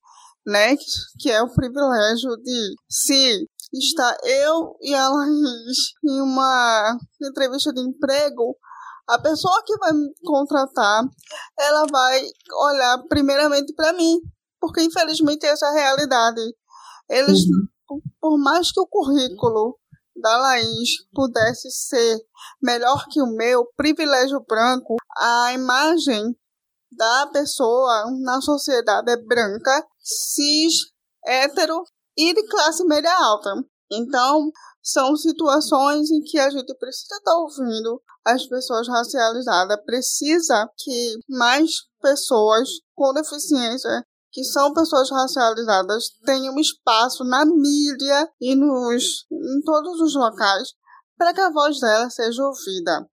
né? 0.45 0.75
Que 1.19 1.29
é 1.29 1.41
o 1.43 1.53
privilégio 1.53 2.36
de 2.38 2.74
se 2.89 3.48
está 3.71 4.17
eu 4.24 4.75
e 4.81 4.95
a 4.95 5.07
Laís 5.07 5.77
em 6.03 6.21
uma 6.21 6.98
entrevista 7.21 7.71
de 7.71 7.81
emprego, 7.81 8.57
a 9.10 9.20
pessoa 9.20 9.63
que 9.66 9.75
vai 9.78 9.92
me 9.92 10.13
contratar, 10.24 11.04
ela 11.58 11.86
vai 11.92 12.22
olhar 12.68 13.04
primeiramente 13.10 13.74
para 13.74 13.92
mim, 13.94 14.20
porque 14.60 14.84
infelizmente 14.84 15.46
essa 15.48 15.66
é 15.66 15.70
a 15.70 15.74
realidade. 15.74 16.42
Eles, 17.10 17.39
uhum. 17.89 18.00
por 18.22 18.38
mais 18.38 18.72
que 18.72 18.80
o 18.80 18.88
currículo 18.88 19.80
da 20.16 20.38
Laís 20.38 20.89
pudesse 21.12 21.72
ser 21.72 22.20
melhor 22.62 23.04
que 23.10 23.20
o 23.20 23.34
meu, 23.36 23.66
privilégio 23.75 24.46
branco, 24.48 24.98
a 25.18 25.54
imagem 25.54 26.36
da 26.92 27.28
pessoa 27.34 28.12
na 28.22 28.39
sociedade 28.42 29.12
é 29.12 29.18
branca, 29.18 29.88
cis, 30.00 30.74
hétero 31.25 31.84
e 32.16 32.34
de 32.34 32.48
classe 32.48 32.84
média 32.86 33.12
alta. 33.12 33.56
Então, 33.92 34.51
são 34.91 35.15
situações 35.15 36.10
em 36.12 36.22
que 36.22 36.39
a 36.39 36.50
gente 36.50 36.74
precisa 36.75 37.15
estar 37.15 37.31
tá 37.31 37.38
ouvindo 37.38 38.01
as 38.25 38.46
pessoas 38.46 38.88
racializadas, 38.88 39.84
precisa 39.86 40.69
que 40.77 41.19
mais 41.27 41.72
pessoas 42.01 42.69
com 42.96 43.13
deficiência 43.13 44.05
que 44.31 44.43
são 44.43 44.74
pessoas 44.74 45.10
racializadas 45.10 46.12
tenham 46.24 46.58
espaço 46.60 47.24
na 47.24 47.46
mídia 47.46 48.29
e 48.39 48.55
nos, 48.55 49.25
em 49.31 49.62
todos 49.65 50.00
os 50.01 50.15
locais 50.15 50.69
para 51.17 51.34
que 51.34 51.41
a 51.41 51.51
voz 51.51 51.79
dela 51.79 52.10
seja 52.10 52.43
ouvida. 52.43 53.10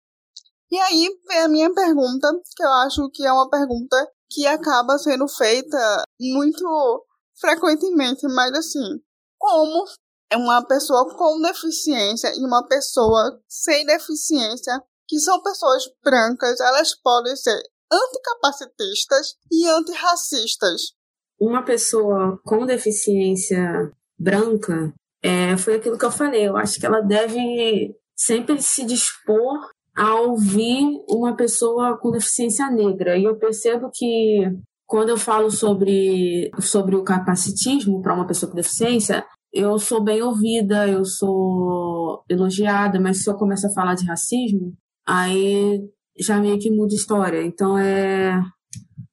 E 0.71 0.79
aí 0.79 1.09
vem 1.27 1.39
a 1.39 1.47
minha 1.49 1.73
pergunta, 1.73 2.31
que 2.55 2.63
eu 2.63 2.71
acho 2.71 3.09
que 3.11 3.25
é 3.25 3.31
uma 3.31 3.49
pergunta 3.49 3.95
que 4.29 4.47
acaba 4.47 4.97
sendo 4.97 5.27
feita 5.27 6.03
muito 6.19 7.05
frequentemente, 7.39 8.25
mas 8.29 8.53
assim, 8.53 9.01
como 9.37 9.85
é 10.31 10.37
uma 10.37 10.65
pessoa 10.65 11.13
com 11.15 11.41
deficiência 11.41 12.31
e 12.35 12.45
uma 12.45 12.65
pessoa 12.67 13.39
sem 13.47 13.85
deficiência, 13.85 14.81
que 15.07 15.19
são 15.19 15.41
pessoas 15.43 15.83
brancas, 16.03 16.59
elas 16.61 16.95
podem 16.95 17.35
ser 17.35 17.61
anticapacitistas 17.91 19.35
e 19.51 19.67
antirracistas. 19.67 20.93
Uma 21.37 21.63
pessoa 21.63 22.39
com 22.45 22.65
deficiência 22.65 23.91
branca, 24.17 24.93
é, 25.21 25.57
foi 25.57 25.75
aquilo 25.75 25.97
que 25.97 26.05
eu 26.05 26.11
falei, 26.11 26.47
eu 26.47 26.55
acho 26.55 26.79
que 26.79 26.85
ela 26.85 27.01
deve 27.01 27.93
sempre 28.15 28.61
se 28.61 28.85
dispor 28.85 29.69
a 29.95 30.15
ouvir 30.21 30.83
uma 31.09 31.35
pessoa 31.35 31.97
com 31.97 32.11
deficiência 32.11 32.69
negra. 32.69 33.17
E 33.17 33.25
eu 33.25 33.35
percebo 33.35 33.89
que 33.93 34.39
quando 34.85 35.09
eu 35.09 35.17
falo 35.17 35.51
sobre, 35.51 36.49
sobre 36.59 36.95
o 36.95 37.03
capacitismo 37.03 38.01
para 38.01 38.13
uma 38.13 38.27
pessoa 38.27 38.49
com 38.49 38.55
deficiência, 38.55 39.25
eu 39.53 39.77
sou 39.77 40.01
bem 40.01 40.21
ouvida, 40.21 40.87
eu 40.87 41.03
sou 41.03 42.23
elogiada, 42.29 42.99
mas 42.99 43.23
se 43.23 43.29
eu 43.29 43.35
começo 43.35 43.67
a 43.67 43.73
falar 43.73 43.95
de 43.95 44.05
racismo, 44.05 44.73
aí 45.05 45.81
já 46.17 46.39
meio 46.39 46.59
que 46.59 46.71
muda 46.71 46.93
a 46.93 46.95
história. 46.95 47.43
Então 47.43 47.77
é, 47.77 48.41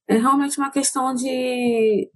é 0.08 0.16
realmente 0.16 0.58
uma 0.58 0.70
questão 0.70 1.14
de, 1.14 2.10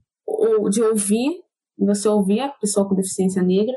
de 0.71 0.83
ouvir, 0.83 1.43
você 1.79 2.09
ouvir 2.09 2.41
a 2.41 2.49
pessoa 2.49 2.89
com 2.89 2.95
deficiência 2.95 3.43
negra, 3.43 3.75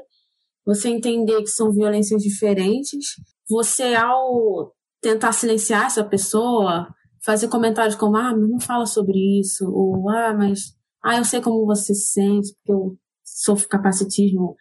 você 0.66 0.90
entender 0.90 1.42
que 1.42 1.50
são 1.50 1.72
violências 1.72 2.22
diferentes, 2.22 3.16
você 3.50 3.96
ao 3.96 4.74
tentar 5.02 5.32
silenciar 5.32 5.86
essa 5.86 6.04
pessoa, 6.04 6.88
fazer 7.24 7.48
comentários 7.48 7.96
como, 7.96 8.16
ah, 8.16 8.36
mas 8.36 8.50
não 8.50 8.60
fala 8.60 8.86
sobre 8.86 9.40
isso, 9.40 9.70
ou, 9.72 10.10
ah, 10.10 10.34
mas, 10.34 10.76
ah, 11.04 11.18
eu 11.18 11.26
sei 11.26 11.42
como 11.42 11.66
você 11.66 11.94
se 11.94 12.12
sente, 12.12 12.54
porque 12.56 12.72
eu 12.72 12.98
sofro 13.26 13.68
capacitismo, 13.68 14.56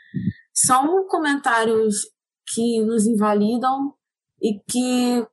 são 0.53 1.07
comentários 1.07 1.96
que 2.53 2.83
nos 2.83 3.07
invalidam 3.07 3.92
e 4.42 4.59
que 4.68 5.27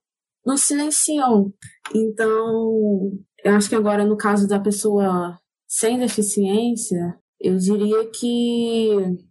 nos 0.46 0.62
silenciam. 0.62 1.54
Então, 1.96 3.12
eu 3.44 3.56
acho 3.56 3.70
que 3.70 3.76
agora 3.76 4.06
no 4.06 4.18
caso 4.18 4.48
da 4.48 4.60
pessoa 4.60 5.40
sem 5.68 5.98
deficiência, 5.98 7.18
eu 7.40 7.58
diria 7.58 8.06
que 8.10 8.90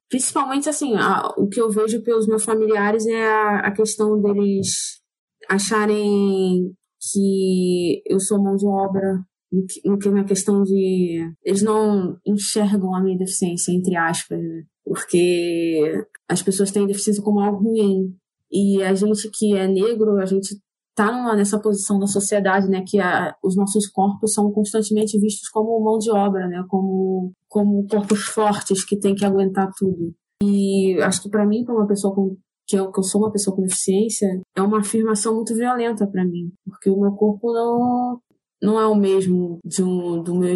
principalmente 0.08 0.68
assim, 0.68 0.94
a, 0.96 1.28
o 1.36 1.48
que 1.48 1.60
eu 1.60 1.70
vejo 1.70 2.02
pelos 2.02 2.26
meus 2.26 2.44
familiares 2.44 3.06
é 3.06 3.26
a, 3.26 3.60
a 3.60 3.72
questão 3.72 4.20
deles 4.20 5.00
acharem 5.48 6.74
que 7.12 8.02
eu 8.06 8.18
sou 8.18 8.42
mão 8.42 8.56
de 8.56 8.66
obra 8.66 9.24
no 9.52 9.98
que 9.98 10.08
é 10.08 10.10
uma 10.10 10.24
questão 10.24 10.62
de. 10.62 11.32
Eles 11.44 11.62
não 11.62 12.16
enxergam 12.24 12.94
a 12.94 13.02
minha 13.02 13.18
deficiência, 13.18 13.72
entre 13.72 13.96
aspas, 13.96 14.40
né? 14.40 14.64
Porque 14.84 16.04
as 16.28 16.42
pessoas 16.42 16.70
têm 16.70 16.86
deficiência 16.86 17.22
como 17.22 17.40
algo 17.40 17.64
ruim. 17.64 18.14
E 18.50 18.82
a 18.82 18.94
gente 18.94 19.28
que 19.32 19.56
é 19.56 19.66
negro, 19.66 20.18
a 20.18 20.26
gente 20.26 20.56
tá 20.94 21.34
nessa 21.34 21.58
posição 21.58 21.98
da 21.98 22.06
sociedade, 22.06 22.68
né? 22.68 22.84
Que 22.86 23.00
a, 23.00 23.34
os 23.42 23.56
nossos 23.56 23.88
corpos 23.88 24.32
são 24.32 24.50
constantemente 24.52 25.18
vistos 25.18 25.48
como 25.48 25.82
mão 25.82 25.98
de 25.98 26.10
obra, 26.10 26.46
né? 26.46 26.64
Como, 26.68 27.32
como 27.48 27.86
corpos 27.88 28.22
fortes 28.24 28.84
que 28.84 28.98
tem 28.98 29.14
que 29.14 29.24
aguentar 29.24 29.70
tudo. 29.76 30.14
E 30.42 31.00
acho 31.02 31.22
que 31.22 31.28
para 31.28 31.46
mim, 31.46 31.64
para 31.64 31.74
uma 31.74 31.86
pessoa 31.86 32.14
com 32.14 32.36
que 32.66 32.76
eu, 32.76 32.92
que 32.92 33.00
eu 33.00 33.04
sou 33.04 33.20
uma 33.20 33.32
pessoa 33.32 33.54
com 33.54 33.62
deficiência, 33.62 34.40
é 34.54 34.62
uma 34.62 34.78
afirmação 34.78 35.34
muito 35.34 35.54
violenta 35.56 36.06
para 36.06 36.24
mim, 36.24 36.52
porque 36.64 36.88
o 36.88 37.00
meu 37.00 37.10
corpo 37.12 37.52
não 37.52 38.20
não 38.62 38.78
é 38.78 38.86
o 38.86 38.94
mesmo 38.94 39.58
de 39.64 39.82
um 39.82 40.22
do 40.22 40.34
meu 40.34 40.54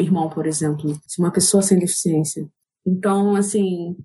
irmão, 0.00 0.28
por 0.28 0.46
exemplo, 0.46 0.92
de 0.92 1.18
uma 1.18 1.32
pessoa 1.32 1.62
sem 1.62 1.78
deficiência. 1.78 2.48
Então, 2.86 3.34
assim, 3.36 3.96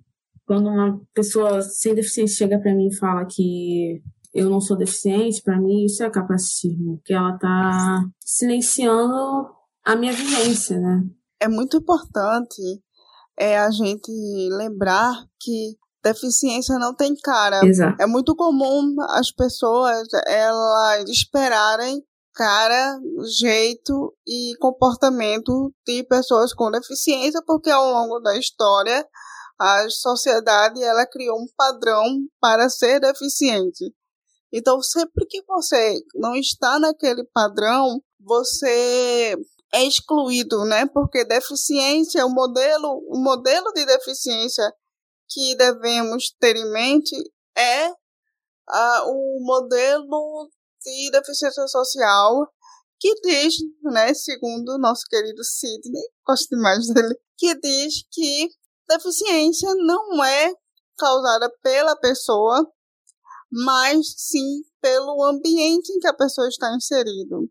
quando 0.46 0.70
uma 0.70 1.00
pessoa 1.14 1.62
sem 1.62 1.96
deficiência 1.96 2.38
chega 2.38 2.60
para 2.60 2.74
mim 2.74 2.88
e 2.88 2.96
fala 2.96 3.26
que 3.26 4.02
eu 4.34 4.50
não 4.50 4.62
sou 4.62 4.78
deficiente, 4.78 5.42
para 5.42 5.60
mim 5.60 5.86
isso 5.86 6.04
é 6.04 6.10
capacitismo, 6.10 6.98
porque 6.98 7.14
ela 7.14 7.38
tá 7.38 8.06
silenciando 8.20 9.50
a 9.84 9.96
minha 9.96 10.14
vivência, 10.14 10.80
né? 10.80 11.04
É 11.42 11.48
muito 11.48 11.78
importante 11.78 12.62
é 13.40 13.58
a 13.58 13.72
gente 13.72 14.12
lembrar 14.52 15.14
que 15.40 15.78
deficiência 16.04 16.78
não 16.78 16.94
tem 16.94 17.16
cara. 17.16 17.66
Exato. 17.66 18.02
É 18.02 18.06
muito 18.06 18.36
comum 18.36 18.96
as 19.12 19.32
pessoas 19.32 20.08
elas 20.28 21.10
esperarem 21.10 22.04
cara, 22.40 22.98
jeito 23.38 24.16
e 24.26 24.56
comportamento 24.62 25.74
de 25.86 26.06
pessoas 26.06 26.54
com 26.54 26.72
deficiência, 26.72 27.42
porque 27.46 27.70
ao 27.70 27.92
longo 27.92 28.22
da 28.22 28.38
história 28.38 29.06
a 29.60 29.90
sociedade 29.90 30.82
ela 30.82 31.06
criou 31.06 31.38
um 31.38 31.48
padrão 31.58 32.26
para 32.40 32.70
ser 32.70 33.02
deficiente. 33.02 33.94
Então, 34.54 34.82
sempre 34.82 35.26
que 35.26 35.44
você 35.46 36.02
não 36.16 36.34
está 36.34 36.80
naquele 36.80 37.26
padrão, 37.26 38.02
você 38.18 39.36
é 39.74 39.84
excluído, 39.84 40.64
né? 40.64 40.86
Porque 40.86 41.26
deficiência, 41.26 42.26
o 42.26 42.30
modelo, 42.30 43.04
o 43.10 43.22
modelo 43.22 43.74
de 43.74 43.86
deficiência 43.86 44.74
que 45.28 45.56
devemos 45.58 46.34
ter 46.40 46.56
em 46.56 46.72
mente 46.72 47.16
é 47.58 47.90
uh, 47.90 49.04
o 49.08 49.46
modelo 49.46 50.50
de 50.84 51.12
deficiência 51.12 51.68
social 51.68 52.48
que 53.00 53.14
diz, 53.22 53.56
né, 53.84 54.14
segundo 54.14 54.74
o 54.74 54.78
nosso 54.78 55.04
querido 55.10 55.44
Sidney, 55.44 56.04
gosto 56.28 56.50
demais 56.50 56.88
dele, 56.94 57.16
que 57.38 57.56
diz 57.56 58.04
que 58.12 58.50
deficiência 58.90 59.74
não 59.76 60.24
é 60.24 60.54
causada 60.98 61.50
pela 61.64 61.96
pessoa, 61.96 62.70
mas 63.50 64.06
sim 64.18 64.62
pelo 64.82 65.24
ambiente 65.24 65.92
em 65.94 66.00
que 66.00 66.08
a 66.08 66.14
pessoa 66.14 66.48
está 66.48 66.76
inserido. 66.76 67.50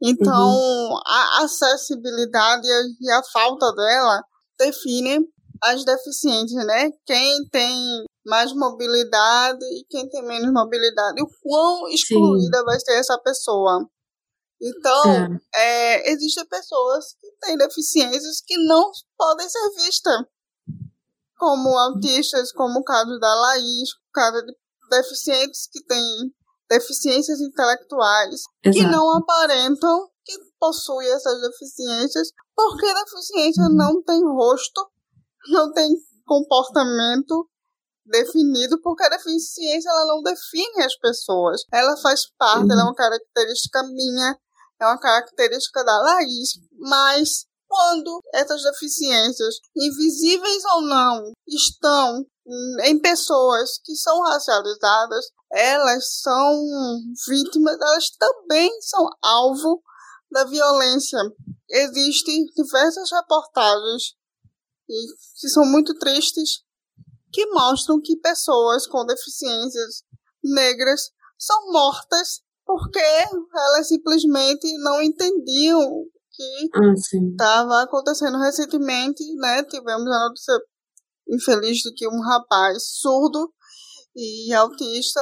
Então, 0.00 0.48
uhum. 0.48 1.00
a 1.04 1.44
acessibilidade 1.44 2.68
e 3.00 3.10
a 3.10 3.22
falta 3.32 3.72
dela 3.74 4.22
define 4.58 5.18
as 5.62 5.84
deficientes, 5.84 6.54
né? 6.54 6.90
Quem 7.04 7.48
tem 7.50 8.04
mais 8.26 8.52
mobilidade 8.52 9.64
e 9.64 9.84
quem 9.88 10.08
tem 10.08 10.22
menos 10.22 10.52
mobilidade. 10.52 11.22
O 11.22 11.28
quão 11.42 11.88
excluída 11.88 12.58
Sim. 12.58 12.64
vai 12.64 12.80
ser 12.80 12.98
essa 12.98 13.18
pessoa. 13.18 13.88
Então, 14.60 15.04
é. 15.54 15.94
É, 15.94 16.12
existem 16.12 16.46
pessoas 16.46 17.14
que 17.20 17.30
têm 17.40 17.56
deficiências 17.56 18.40
que 18.44 18.56
não 18.66 18.90
podem 19.16 19.48
ser 19.48 19.70
vistas 19.84 20.22
como 21.38 21.76
autistas, 21.76 22.50
como 22.52 22.80
o 22.80 22.84
caso 22.84 23.18
da 23.18 23.34
Laís, 23.34 23.90
o 23.90 24.12
caso 24.12 24.42
de 24.44 24.54
deficientes 24.90 25.68
que 25.70 25.84
têm 25.84 26.32
deficiências 26.68 27.40
intelectuais, 27.40 28.42
Exato. 28.64 28.78
que 28.78 28.90
não 28.90 29.16
aparentam 29.16 30.08
que 30.24 30.32
possuem 30.58 31.08
essas 31.08 31.40
deficiências, 31.42 32.28
porque 32.54 32.86
a 32.86 33.04
deficiência 33.04 33.68
não 33.68 34.02
tem 34.02 34.20
rosto, 34.24 34.90
não 35.50 35.72
tem 35.72 35.88
comportamento 36.24 37.48
definido, 38.06 38.80
porque 38.80 39.04
a 39.04 39.08
deficiência 39.08 39.88
ela 39.88 40.06
não 40.06 40.22
define 40.22 40.82
as 40.82 40.96
pessoas. 40.98 41.62
Ela 41.72 41.96
faz 41.98 42.22
parte, 42.38 42.64
uhum. 42.64 42.72
ela 42.72 42.80
é 42.80 42.84
uhum. 42.84 42.90
uma 42.90 42.94
característica 42.94 43.82
minha, 43.84 44.38
é 44.80 44.86
uma 44.86 44.98
característica 44.98 45.84
da 45.84 45.98
Laís, 45.98 46.50
mas 46.78 47.46
quando 47.68 48.20
essas 48.32 48.62
deficiências, 48.62 49.56
invisíveis 49.76 50.64
ou 50.64 50.82
não, 50.82 51.32
estão 51.46 52.24
em 52.84 52.98
pessoas 53.00 53.78
que 53.84 53.94
são 53.96 54.22
racializadas, 54.22 55.26
elas 55.52 56.20
são 56.20 56.64
vítimas, 57.28 57.76
elas 57.80 58.10
também 58.10 58.70
são 58.82 59.08
alvo 59.22 59.82
da 60.30 60.44
violência. 60.44 61.18
Existem 61.68 62.44
diversas 62.56 63.10
reportagens 63.10 64.14
que 65.40 65.48
são 65.48 65.64
muito 65.64 65.94
tristes 65.98 66.65
que 67.36 67.44
mostram 67.50 68.00
que 68.00 68.16
pessoas 68.16 68.86
com 68.86 69.04
deficiências 69.04 70.02
negras 70.42 71.10
são 71.38 71.70
mortas 71.70 72.40
porque 72.64 72.98
elas 72.98 73.88
simplesmente 73.88 74.66
não 74.78 75.02
entendiam 75.02 75.78
o 75.80 76.10
que 76.32 76.70
estava 77.30 77.74
ah, 77.74 77.82
acontecendo 77.82 78.38
recentemente, 78.38 79.22
né? 79.34 79.62
Tivemos 79.64 80.10
a 80.10 80.28
notícia 80.28 80.58
infeliz 81.28 81.78
de 81.78 81.92
que 81.92 82.08
um 82.08 82.22
rapaz 82.22 82.82
surdo 83.00 83.52
e 84.16 84.54
autista 84.54 85.20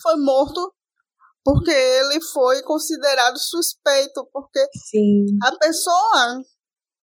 foi 0.00 0.16
morto 0.16 0.74
porque 1.44 1.70
ele 1.70 2.22
foi 2.22 2.62
considerado 2.62 3.36
suspeito, 3.36 4.26
porque 4.32 4.66
Sim. 4.88 5.26
a 5.42 5.54
pessoa 5.58 6.42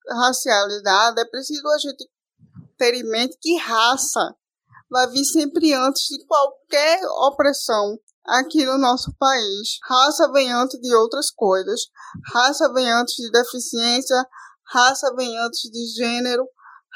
racializada 0.10 1.21
é 1.21 1.30
preciso 1.30 1.67
a 1.67 1.77
gente 1.77 2.10
ter 2.81 2.95
em 2.95 3.03
mente 3.03 3.37
que 3.39 3.55
raça 3.57 4.35
vai 4.89 5.07
vir 5.11 5.23
sempre 5.23 5.71
antes 5.71 6.07
de 6.07 6.25
qualquer 6.25 6.99
opressão 7.27 7.95
aqui 8.25 8.65
no 8.65 8.79
nosso 8.79 9.15
país. 9.19 9.77
Raça 9.83 10.31
vem 10.31 10.51
antes 10.51 10.81
de 10.81 10.95
outras 10.95 11.29
coisas. 11.29 11.81
Raça 12.33 12.73
vem 12.73 12.91
antes 12.91 13.13
de 13.15 13.29
deficiência, 13.29 14.27
raça 14.73 15.13
vem 15.15 15.37
antes 15.37 15.61
de 15.69 15.85
gênero, 15.95 16.43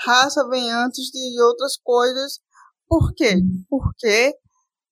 raça 0.04 0.48
vem 0.50 0.72
antes 0.72 1.06
de 1.12 1.42
outras 1.44 1.78
coisas. 1.78 2.40
Por 2.88 3.14
quê? 3.14 3.36
Porque 3.70 4.36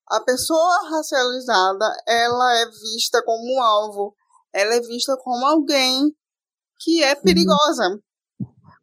a 0.10 0.22
pessoa 0.22 0.90
racializada, 0.92 1.92
ela 2.08 2.54
é 2.54 2.66
vista 2.68 3.24
como 3.26 3.56
um 3.56 3.64
alvo, 3.64 4.16
ela 4.54 4.76
é 4.76 4.82
vista 4.82 5.18
como 5.18 5.44
alguém 5.44 6.16
que 6.82 7.02
é 7.02 7.16
perigosa. 7.16 8.00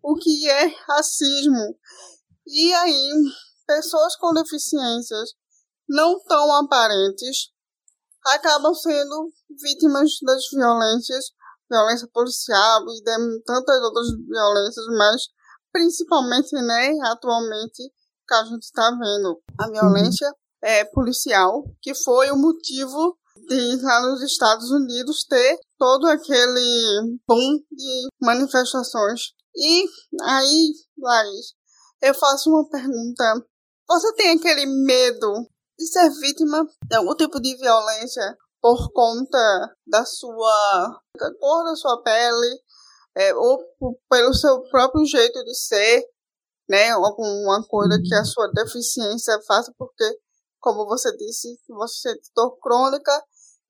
O 0.03 0.17
que 0.17 0.49
é 0.49 0.67
racismo? 0.89 1.77
E 2.47 2.73
aí, 2.73 3.11
pessoas 3.67 4.17
com 4.17 4.33
deficiências 4.33 5.31
não 5.89 6.19
tão 6.21 6.55
aparentes 6.55 7.51
acabam 8.27 8.75
sendo 8.75 9.31
vítimas 9.63 10.11
das 10.23 10.43
violências, 10.53 11.27
violência 11.71 12.09
policial 12.13 12.83
e 12.89 13.03
de 13.03 13.43
tantas 13.45 13.83
outras 13.83 14.09
violências, 14.27 14.87
mas 14.97 15.23
principalmente, 15.73 16.53
né, 16.55 16.93
atualmente, 17.05 17.83
que 18.27 18.35
a 18.35 18.45
gente 18.45 18.63
está 18.63 18.91
vendo 18.91 19.41
a 19.59 19.69
violência 19.71 20.33
é, 20.63 20.85
policial, 20.87 21.65
que 21.81 21.95
foi 21.95 22.31
o 22.31 22.37
motivo 22.37 23.17
de 23.49 23.77
lá 23.83 24.01
nos 24.03 24.23
Estados 24.23 24.71
Unidos 24.71 25.25
ter 25.25 25.59
todo 25.79 26.07
aquele 26.07 27.19
boom 27.27 27.59
de 27.71 28.09
manifestações. 28.21 29.33
E 29.55 29.85
aí, 30.23 30.73
Laís, 30.99 31.55
eu 32.03 32.15
faço 32.15 32.51
uma 32.51 32.69
pergunta. 32.69 33.47
Você 33.89 34.15
tem 34.15 34.31
aquele 34.31 34.67
medo 34.67 35.49
de 35.79 35.87
ser 35.87 36.11
vítima 36.21 36.65
de 36.89 36.97
algum 36.97 37.15
tipo 37.15 37.41
de 37.41 37.57
violência 37.57 38.37
por 38.61 38.93
conta 38.93 39.77
da 39.87 40.05
sua 40.05 41.01
da 41.19 41.35
cor 41.39 41.65
da 41.65 41.75
sua 41.75 42.03
pele, 42.03 42.61
é, 43.17 43.35
ou 43.35 43.59
pelo 44.09 44.35
seu 44.35 44.63
próprio 44.71 45.05
jeito 45.05 45.45
de 45.45 45.55
ser, 45.55 46.05
né? 46.69 46.91
Alguma 46.91 47.67
coisa 47.67 48.01
que 48.03 48.15
a 48.15 48.25
sua 48.25 48.49
deficiência 48.53 49.41
faça, 49.47 49.73
porque, 49.77 50.05
como 50.61 50.87
você 50.87 51.15
disse, 51.17 51.59
você 51.69 52.13
tem 52.13 52.31
dor 52.35 52.57
crônica 52.59 53.13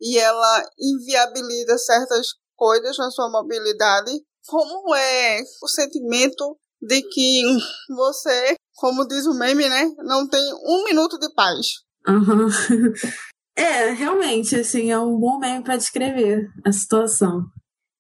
e 0.01 0.19
ela 0.19 0.71
inviabiliza 0.79 1.79
certas 1.79 2.29
coisas 2.57 2.97
na 2.99 3.11
sua 3.11 3.31
mobilidade. 3.31 4.13
Como 4.47 4.95
é 4.95 5.41
o 5.63 5.69
sentimento 5.69 6.57
de 6.81 7.03
que 7.03 7.43
você, 7.89 8.57
como 8.75 9.07
diz 9.07 9.27
o 9.27 9.39
meme, 9.39 9.69
né, 9.69 9.91
não 9.99 10.29
tem 10.29 10.43
um 10.65 10.85
minuto 10.85 11.19
de 11.19 11.33
paz? 11.35 11.67
Uhum. 12.09 12.49
É, 13.57 13.91
realmente, 13.91 14.57
assim, 14.57 14.91
é 14.91 14.99
um 14.99 15.19
bom 15.19 15.39
meme 15.39 15.63
para 15.63 15.77
descrever 15.77 16.49
a 16.65 16.73
situação. 16.73 17.45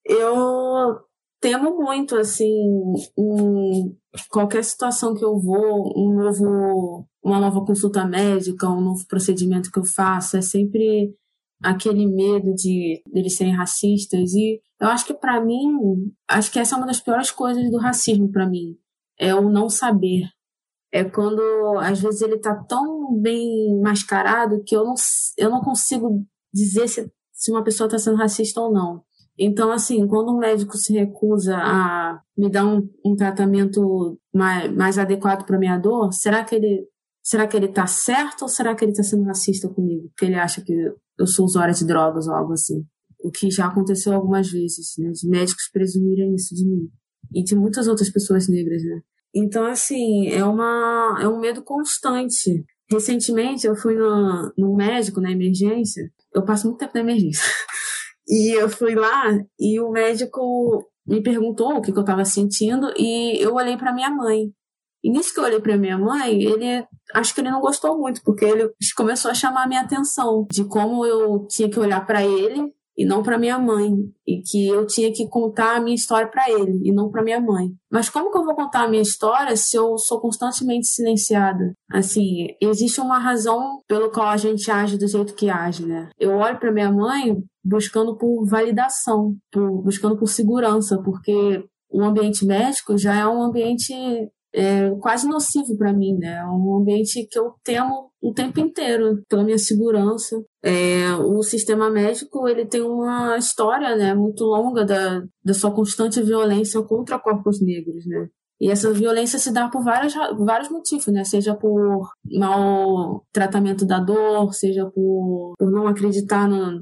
Eu 0.07 1.01
temo 1.39 1.77
muito, 1.77 2.17
assim, 2.17 2.49
qualquer 4.31 4.65
situação 4.65 5.15
que 5.15 5.25
eu 5.25 5.39
vou, 5.39 5.93
um 5.95 6.15
novo, 6.15 7.07
uma 7.23 7.41
nova 7.41 7.63
consulta 7.65 8.07
médica, 8.07 8.71
um 8.71 8.81
novo 8.81 9.07
procedimento 9.07 9.71
que 9.71 9.79
eu 9.79 9.85
faço, 9.85 10.39
é 10.39 10.41
sempre 10.41 11.15
aquele 11.63 12.07
medo 12.07 12.55
de 12.55 13.03
eles 13.13 13.37
serem 13.37 13.55
racistas 13.55 14.33
e 14.33 14.63
eu 14.81 14.89
acho 14.89 15.05
que 15.05 15.15
para 15.15 15.41
mim, 15.41 16.13
acho 16.29 16.51
que 16.51 16.59
essa 16.59 16.75
é 16.75 16.79
uma 16.79 16.87
das 16.87 17.01
piores 17.01 17.31
coisas 17.31 17.71
do 17.71 17.79
racismo 17.79 18.31
para 18.31 18.49
mim, 18.49 18.77
é 19.19 19.35
o 19.35 19.51
não 19.51 19.69
saber. 19.69 20.25
É 20.93 21.05
quando 21.05 21.41
às 21.79 22.01
vezes 22.01 22.23
ele 22.23 22.39
tá 22.39 22.55
tão 22.55 23.15
bem 23.21 23.79
mascarado 23.81 24.63
que 24.65 24.75
eu 24.75 24.85
não, 24.85 24.95
eu 25.37 25.51
não 25.51 25.61
consigo 25.61 26.25
dizer 26.53 26.89
se, 26.89 27.13
se 27.33 27.53
uma 27.53 27.63
pessoa 27.63 27.87
está 27.87 27.99
sendo 27.99 28.17
racista 28.17 28.61
ou 28.61 28.73
não. 28.73 29.05
Então, 29.39 29.71
assim, 29.71 30.07
quando 30.07 30.35
um 30.35 30.39
médico 30.39 30.77
se 30.77 30.93
recusa 30.93 31.57
a 31.57 32.21
me 32.37 32.51
dar 32.51 32.67
um, 32.67 32.89
um 33.05 33.15
tratamento 33.15 34.19
mais, 34.35 34.75
mais 34.75 34.99
adequado 34.99 35.47
para 35.47 35.59
minha 35.59 35.79
dor, 35.79 36.13
será 36.13 36.45
que 36.45 36.55
ele 36.55 36.87
será 37.23 37.47
que 37.47 37.57
ele 37.57 37.69
tá 37.69 37.87
certo 37.87 38.43
ou 38.43 38.49
será 38.49 38.75
que 38.75 38.85
ele 38.85 38.93
está 38.93 39.03
sendo 39.03 39.25
racista 39.25 39.69
comigo? 39.69 40.09
Porque 40.09 40.25
ele 40.25 40.35
acha 40.35 40.63
que 40.63 40.73
eu 41.19 41.27
sou 41.27 41.45
usuária 41.45 41.73
de 41.73 41.87
drogas 41.87 42.27
ou 42.27 42.35
algo 42.35 42.53
assim. 42.53 42.85
O 43.23 43.31
que 43.31 43.51
já 43.51 43.67
aconteceu 43.67 44.13
algumas 44.13 44.51
vezes, 44.51 44.95
né? 44.99 45.11
De 45.11 45.29
médicos 45.29 45.69
presumirem 45.73 46.35
isso 46.35 46.55
de 46.55 46.65
mim. 46.65 46.89
E 47.35 47.43
de 47.43 47.55
muitas 47.55 47.87
outras 47.87 48.11
pessoas 48.11 48.49
negras, 48.49 48.83
né? 48.83 49.01
Então, 49.35 49.65
assim, 49.65 50.29
é, 50.29 50.45
uma, 50.45 51.19
é 51.21 51.29
um 51.29 51.39
medo 51.39 51.63
constante. 51.63 52.65
Recentemente, 52.91 53.67
eu 53.67 53.77
fui 53.77 53.95
no, 53.95 54.53
no 54.59 54.77
médico, 54.77 55.21
na 55.21 55.31
emergência. 55.31 56.11
Eu 56.35 56.45
passo 56.45 56.67
muito 56.67 56.79
tempo 56.79 56.93
na 56.95 57.01
emergência. 57.01 57.43
E 58.29 58.53
eu 58.53 58.69
fui 58.69 58.95
lá 58.95 59.25
e 59.59 59.81
o 59.81 59.91
médico 59.91 60.87
me 61.05 61.21
perguntou 61.21 61.75
o 61.75 61.83
que, 61.83 61.91
que 61.91 61.99
eu 61.99 62.03
estava 62.03 62.25
sentindo 62.25 62.93
e 62.97 63.43
eu 63.43 63.55
olhei 63.55 63.77
para 63.77 63.93
minha 63.93 64.09
mãe. 64.09 64.53
E 65.03 65.11
nisso 65.11 65.35
que 65.35 65.41
eu 65.41 65.45
olhei 65.45 65.61
para 65.61 65.77
minha 65.77 65.99
mãe, 65.99 66.41
ele 66.41 66.87
acho 67.13 67.35
que 67.35 67.41
ele 67.41 67.51
não 67.51 67.61
gostou 67.61 67.99
muito, 67.99 68.23
porque 68.23 68.45
ele 68.45 68.71
começou 68.97 69.33
a 69.33 69.35
chamar 69.35 69.65
a 69.65 69.67
minha 69.67 69.81
atenção 69.81 70.47
de 70.49 70.63
como 70.65 71.05
eu 71.05 71.45
tinha 71.49 71.69
que 71.69 71.81
olhar 71.81 72.07
para 72.07 72.25
ele 72.25 72.73
e 72.97 73.05
não 73.05 73.23
para 73.23 73.39
minha 73.39 73.59
mãe, 73.59 73.93
e 74.27 74.43
que 74.43 74.69
eu 74.69 74.87
tinha 74.87 75.13
que 75.13 75.27
contar 75.29 75.77
a 75.77 75.81
minha 75.81 75.95
história 75.95 76.29
para 76.29 76.51
ele 76.51 76.81
e 76.85 76.93
não 76.93 77.11
para 77.11 77.23
minha 77.23 77.41
mãe. 77.41 77.71
Mas 77.91 78.09
como 78.09 78.31
que 78.31 78.39
eu 78.39 78.45
vou 78.45 78.55
contar 78.55 78.85
a 78.85 78.89
minha 78.89 79.03
história 79.03 79.57
se 79.57 79.77
eu 79.77 79.97
sou 79.97 80.21
constantemente 80.21 80.87
silenciada? 80.87 81.73
Assim, 81.91 82.49
existe 82.61 83.01
uma 83.01 83.19
razão 83.19 83.81
pelo 83.89 84.11
qual 84.11 84.29
a 84.29 84.37
gente 84.37 84.71
age 84.71 84.99
do 84.99 85.09
jeito 85.09 85.35
que 85.35 85.49
age, 85.49 85.87
né? 85.87 86.11
Eu 86.19 86.33
olho 86.37 86.59
para 86.59 86.73
minha 86.73 86.93
mãe 86.93 87.37
buscando 87.65 88.17
por 88.17 88.45
validação, 88.47 89.37
por, 89.53 89.83
buscando 89.83 90.17
por 90.17 90.27
segurança, 90.27 91.01
porque 91.03 91.65
o 91.91 92.03
ambiente 92.03 92.45
médico 92.47 92.97
já 92.97 93.15
é 93.15 93.27
um 93.27 93.43
ambiente 93.43 93.93
é 94.53 94.91
quase 95.01 95.29
nocivo 95.29 95.77
para 95.77 95.93
mim, 95.93 96.17
né? 96.19 96.39
É 96.39 96.45
um 96.45 96.79
ambiente 96.81 97.27
que 97.31 97.39
eu 97.39 97.55
temo 97.63 98.11
o 98.21 98.33
tempo 98.33 98.61
inteiro 98.61 99.23
pela 99.29 99.45
minha 99.45 99.59
segurança. 99.59 100.43
É, 100.63 101.13
o 101.15 101.43
sistema 101.43 101.91
médico 101.91 102.49
ele 102.49 102.67
tem 102.67 102.83
uma 102.83 103.37
história, 103.39 103.97
né, 103.97 104.15
muito 104.15 104.45
longa 104.45 104.85
da, 104.85 105.23
da 105.43 105.55
sua 105.55 105.71
constante 105.71 106.23
violência 106.23 106.83
contra 106.83 107.19
corpos 107.19 107.61
negros, 107.61 108.07
né? 108.07 108.29
E 108.61 108.71
essa 108.71 108.93
violência 108.93 109.39
se 109.39 109.51
dá 109.51 109.71
por 109.71 109.83
várias, 109.83 110.13
vários 110.39 110.69
motivos, 110.69 111.07
né? 111.07 111.25
Seja 111.25 111.55
por 111.55 112.11
mau 112.31 113.25
tratamento 113.33 113.87
da 113.87 113.99
dor, 113.99 114.53
seja 114.53 114.85
por, 114.85 115.55
por 115.59 115.71
não 115.71 115.89
acreditar 115.89 116.47
no, 116.47 116.73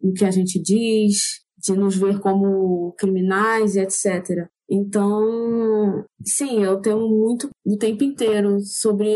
no 0.00 0.12
que 0.14 0.24
a 0.24 0.30
gente 0.30 0.62
diz, 0.62 1.42
de 1.58 1.74
nos 1.74 1.96
ver 1.96 2.20
como 2.20 2.94
criminais 2.96 3.74
e 3.74 3.80
etc. 3.80 4.48
Então, 4.68 6.04
sim, 6.24 6.62
eu 6.62 6.80
tenho 6.80 7.00
muito 7.08 7.48
o 7.64 7.76
tempo 7.76 8.02
inteiro 8.02 8.58
sobre 8.60 9.08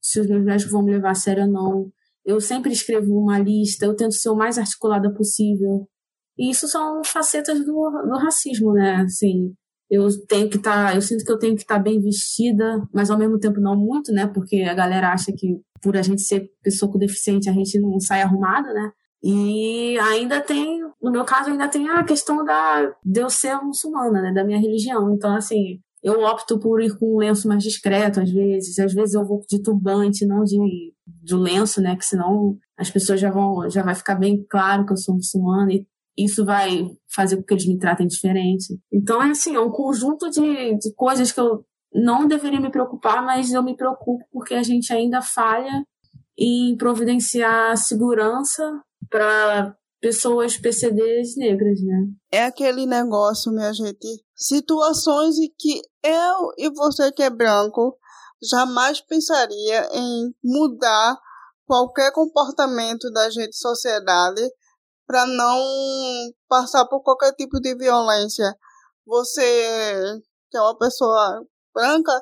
se 0.00 0.20
os 0.20 0.28
meus 0.28 0.44
médicos 0.44 0.72
vão 0.72 0.82
me 0.82 0.92
levar 0.92 1.10
a 1.10 1.14
sério 1.14 1.44
ou 1.44 1.50
não. 1.50 1.92
Eu 2.24 2.40
sempre 2.40 2.72
escrevo 2.72 3.14
uma 3.16 3.38
lista, 3.38 3.86
eu 3.86 3.96
tento 3.96 4.14
ser 4.14 4.30
o 4.30 4.36
mais 4.36 4.58
articulada 4.58 5.12
possível. 5.12 5.88
E 6.36 6.50
isso 6.50 6.68
são 6.68 7.02
facetas 7.04 7.64
do, 7.64 7.72
do 7.72 8.18
racismo, 8.18 8.72
né? 8.72 8.96
Assim, 8.96 9.54
eu 9.90 10.06
tenho 10.26 10.48
que 10.50 10.56
estar, 10.58 10.90
tá, 10.90 10.94
eu 10.94 11.02
sinto 11.02 11.24
que 11.24 11.32
eu 11.32 11.38
tenho 11.38 11.56
que 11.56 11.62
estar 11.62 11.76
tá 11.76 11.82
bem 11.82 12.00
vestida, 12.00 12.86
mas 12.92 13.10
ao 13.10 13.18
mesmo 13.18 13.38
tempo 13.38 13.60
não 13.60 13.76
muito, 13.76 14.12
né? 14.12 14.26
Porque 14.26 14.62
a 14.62 14.74
galera 14.74 15.12
acha 15.12 15.32
que 15.32 15.60
por 15.82 15.96
a 15.96 16.02
gente 16.02 16.22
ser 16.22 16.50
pessoa 16.62 16.90
com 16.90 16.98
deficiente 16.98 17.48
a 17.48 17.52
gente 17.52 17.80
não 17.80 17.98
sai 18.00 18.22
arrumada, 18.22 18.72
né? 18.72 18.92
E 19.22 19.98
ainda 19.98 20.40
tem, 20.40 20.80
no 21.02 21.10
meu 21.10 21.24
caso, 21.24 21.50
ainda 21.50 21.68
tem 21.68 21.88
a 21.88 22.04
questão 22.04 22.44
da 22.44 22.94
de 23.04 23.20
eu 23.20 23.28
ser 23.28 23.56
muçulmana, 23.60 24.22
né? 24.22 24.32
Da 24.32 24.44
minha 24.44 24.60
religião. 24.60 25.12
Então, 25.12 25.34
assim, 25.34 25.80
eu 26.02 26.22
opto 26.22 26.58
por 26.58 26.80
ir 26.80 26.96
com 26.96 27.14
um 27.14 27.18
lenço 27.18 27.48
mais 27.48 27.62
discreto 27.62 28.20
às 28.20 28.30
vezes. 28.30 28.78
Às 28.78 28.92
vezes 28.94 29.14
eu 29.14 29.24
vou 29.24 29.42
de 29.48 29.60
turbante, 29.60 30.26
não 30.26 30.44
de, 30.44 30.92
de 31.06 31.34
lenço, 31.34 31.80
né? 31.80 31.96
Que 31.96 32.04
senão 32.04 32.56
as 32.76 32.90
pessoas 32.90 33.20
já 33.20 33.30
vão, 33.30 33.68
já 33.68 33.82
vai 33.82 33.94
ficar 33.94 34.14
bem 34.14 34.44
claro 34.48 34.86
que 34.86 34.92
eu 34.92 34.96
sou 34.96 35.14
muçulmana 35.16 35.72
e 35.72 35.84
isso 36.16 36.44
vai 36.44 36.88
fazer 37.14 37.36
com 37.36 37.42
que 37.42 37.54
eles 37.54 37.66
me 37.66 37.78
tratem 37.78 38.06
diferente. 38.06 38.78
Então 38.92 39.22
é 39.22 39.30
assim, 39.30 39.54
é 39.54 39.60
um 39.60 39.70
conjunto 39.70 40.30
de, 40.30 40.76
de 40.76 40.94
coisas 40.94 41.32
que 41.32 41.40
eu 41.40 41.64
não 41.92 42.26
deveria 42.26 42.60
me 42.60 42.70
preocupar, 42.70 43.24
mas 43.24 43.52
eu 43.52 43.62
me 43.62 43.76
preocupo 43.76 44.24
porque 44.32 44.54
a 44.54 44.62
gente 44.62 44.92
ainda 44.92 45.22
falha 45.22 45.84
em 46.36 46.76
providenciar 46.76 47.76
segurança 47.76 48.62
para 49.10 49.76
pessoas 50.00 50.56
PCDs 50.56 51.36
negras, 51.36 51.80
né? 51.82 52.06
É 52.30 52.44
aquele 52.44 52.86
negócio, 52.86 53.52
minha 53.52 53.72
gente, 53.72 54.24
situações 54.34 55.38
em 55.38 55.52
que 55.58 55.82
eu 56.02 56.52
e 56.56 56.70
você 56.70 57.10
que 57.12 57.22
é 57.22 57.30
branco 57.30 57.96
jamais 58.42 59.00
pensaria 59.00 59.88
em 59.92 60.34
mudar 60.42 61.18
qualquer 61.66 62.12
comportamento 62.12 63.10
da 63.10 63.28
gente 63.30 63.56
sociedade 63.56 64.42
para 65.06 65.26
não 65.26 65.60
passar 66.48 66.86
por 66.86 67.02
qualquer 67.02 67.32
tipo 67.32 67.60
de 67.60 67.74
violência. 67.74 68.54
Você, 69.06 70.20
que 70.50 70.56
é 70.56 70.60
uma 70.60 70.78
pessoa 70.78 71.42
branca, 71.74 72.12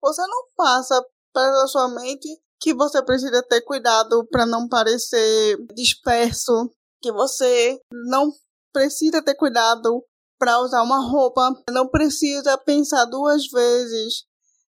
você 0.00 0.22
não 0.22 0.44
passa 0.56 1.04
pela 1.32 1.66
sua 1.66 1.88
mente 1.88 2.28
que 2.60 2.74
você 2.74 3.02
precisa 3.02 3.42
ter 3.42 3.60
cuidado 3.62 4.26
para 4.30 4.44
não 4.44 4.68
parecer 4.68 5.56
disperso, 5.74 6.70
que 7.00 7.12
você 7.12 7.80
não 8.08 8.32
precisa 8.72 9.22
ter 9.22 9.34
cuidado 9.34 10.04
para 10.38 10.60
usar 10.60 10.82
uma 10.82 11.00
roupa, 11.00 11.50
não 11.70 11.88
precisa 11.88 12.56
pensar 12.58 13.04
duas 13.06 13.46
vezes 13.48 14.24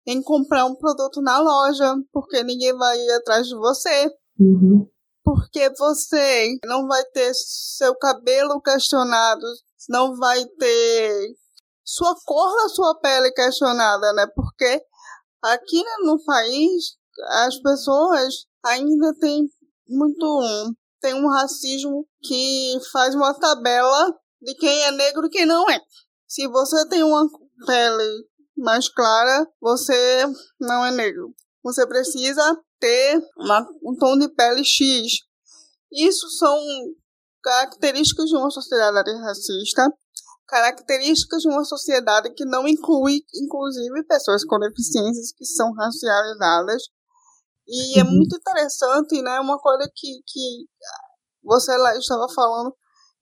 em 0.05 0.21
comprar 0.21 0.65
um 0.65 0.75
produto 0.75 1.21
na 1.21 1.39
loja, 1.39 1.95
porque 2.11 2.43
ninguém 2.43 2.75
vai 2.75 2.97
ir 2.97 3.11
atrás 3.11 3.47
de 3.47 3.55
você. 3.55 4.09
Uhum 4.39 4.87
porque 5.27 5.69
você 5.77 6.57
não 6.63 6.87
vai 6.87 7.03
ter 7.03 7.33
seu 7.33 7.93
cabelo 7.95 8.61
questionado, 8.61 9.45
não 9.89 10.15
vai 10.15 10.45
ter 10.57 11.35
sua 11.83 12.15
cor 12.23 12.55
da 12.55 12.69
sua 12.69 12.97
pele 13.01 13.29
questionada, 13.33 14.13
né? 14.13 14.25
Porque 14.33 14.81
aqui 15.43 15.83
no 16.05 16.23
país 16.23 16.96
as 17.25 17.57
pessoas 17.61 18.45
ainda 18.63 19.13
têm 19.19 19.49
muito 19.87 20.75
tem 20.99 21.13
um 21.13 21.29
racismo 21.29 22.07
que 22.21 22.77
faz 22.91 23.13
uma 23.13 23.33
tabela 23.33 24.13
de 24.41 24.53
quem 24.55 24.83
é 24.83 24.91
negro 24.91 25.27
e 25.27 25.29
quem 25.29 25.45
não 25.45 25.69
é. 25.69 25.79
Se 26.27 26.47
você 26.47 26.87
tem 26.89 27.03
uma 27.03 27.27
pele 27.65 28.27
mais 28.57 28.89
clara, 28.89 29.47
você 29.61 30.25
não 30.59 30.85
é 30.85 30.91
negro. 30.91 31.33
Você 31.63 31.85
precisa 31.87 32.59
ter 32.79 33.21
uma, 33.37 33.67
um 33.83 33.95
tom 33.95 34.17
de 34.17 34.27
pele 34.29 34.63
X. 34.63 35.19
Isso 35.91 36.29
são 36.31 36.59
características 37.41 38.25
de 38.25 38.35
uma 38.35 38.51
sociedade 38.51 39.11
racista, 39.17 39.87
características 40.47 41.41
de 41.41 41.49
uma 41.49 41.63
sociedade 41.63 42.33
que 42.33 42.45
não 42.45 42.67
inclui, 42.67 43.21
inclusive, 43.35 44.03
pessoas 44.03 44.43
com 44.43 44.59
deficiências 44.59 45.31
que 45.31 45.45
são 45.45 45.71
racializadas. 45.73 46.83
E 47.67 47.99
é 47.99 48.03
uhum. 48.03 48.11
muito 48.11 48.35
interessante, 48.35 49.21
né? 49.21 49.39
Uma 49.39 49.59
coisa 49.59 49.89
que, 49.93 50.21
que 50.25 50.65
você 51.43 51.75
lá 51.77 51.95
estava 51.97 52.27
falando 52.33 52.73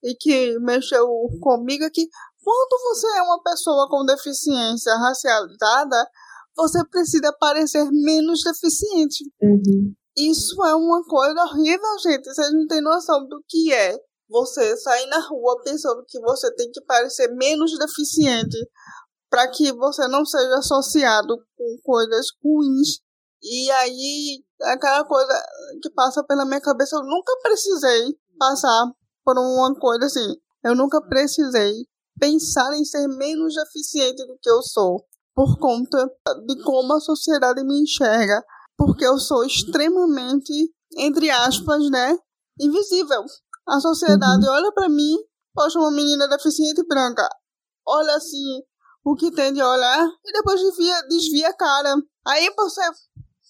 e 0.03 0.15
que 0.15 0.59
mexeu 0.59 1.07
comigo 1.41 1.83
é 1.83 1.89
que 1.89 2.07
quando 2.43 2.79
você 2.83 3.07
é 3.17 3.21
uma 3.23 3.41
pessoa 3.41 3.89
com 3.89 4.05
deficiência 4.05 4.95
racializada, 4.97 6.07
você 6.55 6.85
precisa 6.87 7.33
parecer 7.39 7.89
menos 7.91 8.41
deficiente. 8.43 9.23
Uhum. 9.41 9.93
Isso 10.15 10.63
é 10.63 10.75
uma 10.75 11.03
coisa 11.03 11.41
horrível, 11.43 11.99
gente. 12.03 12.25
Vocês 12.25 12.53
não 12.53 12.67
têm 12.67 12.81
noção 12.81 13.27
do 13.27 13.43
que 13.49 13.73
é 13.73 13.97
você 14.29 14.77
sair 14.77 15.07
na 15.07 15.19
rua 15.27 15.61
pensando 15.63 16.03
que 16.07 16.19
você 16.19 16.53
tem 16.55 16.71
que 16.71 16.81
parecer 16.81 17.27
menos 17.35 17.77
deficiente 17.77 18.57
para 19.29 19.49
que 19.49 19.73
você 19.73 20.07
não 20.07 20.25
seja 20.25 20.55
associado 20.57 21.35
com 21.57 21.77
coisas 21.83 22.27
ruins. 22.43 22.99
E 23.47 23.69
aí, 23.69 24.43
aquela 24.63 25.05
coisa 25.05 25.33
que 25.79 25.89
passa 25.91 26.23
pela 26.23 26.45
minha 26.45 26.59
cabeça, 26.59 26.95
eu 26.95 27.03
nunca 27.03 27.31
precisei 27.43 28.17
passar 28.39 28.91
por 29.23 29.37
uma 29.37 29.75
coisa 29.75 30.07
assim. 30.07 30.35
Eu 30.63 30.73
nunca 30.73 30.99
precisei 30.99 31.85
pensar 32.19 32.73
em 32.73 32.83
ser 32.83 33.07
menos 33.07 33.53
deficiente 33.53 34.25
do 34.25 34.35
que 34.41 34.49
eu 34.49 34.63
sou 34.63 35.05
por 35.35 35.59
conta 35.59 36.09
de 36.47 36.63
como 36.63 36.93
a 36.93 36.99
sociedade 36.99 37.63
me 37.63 37.83
enxerga, 37.83 38.43
porque 38.75 39.05
eu 39.05 39.19
sou 39.19 39.43
extremamente, 39.43 40.73
entre 40.97 41.29
aspas, 41.29 41.87
né, 41.91 42.17
invisível. 42.59 43.23
A 43.67 43.79
sociedade 43.79 44.45
uhum. 44.47 44.53
olha 44.53 44.71
para 44.71 44.89
mim, 44.89 45.17
poxa, 45.53 45.77
uma 45.77 45.91
menina 45.91 46.27
deficiente 46.27 46.83
branca, 46.87 47.27
olha 47.85 48.15
assim 48.15 48.63
o 49.03 49.15
que 49.15 49.29
tem 49.31 49.53
de 49.53 49.61
olhar 49.61 50.07
e 50.25 50.31
depois 50.31 50.59
desvia, 50.59 50.99
desvia 51.07 51.49
a 51.49 51.53
cara. 51.53 51.95
Aí 52.27 52.51
você 52.57 52.81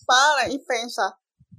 para 0.06 0.50
e 0.50 0.60
pensa, 0.60 1.14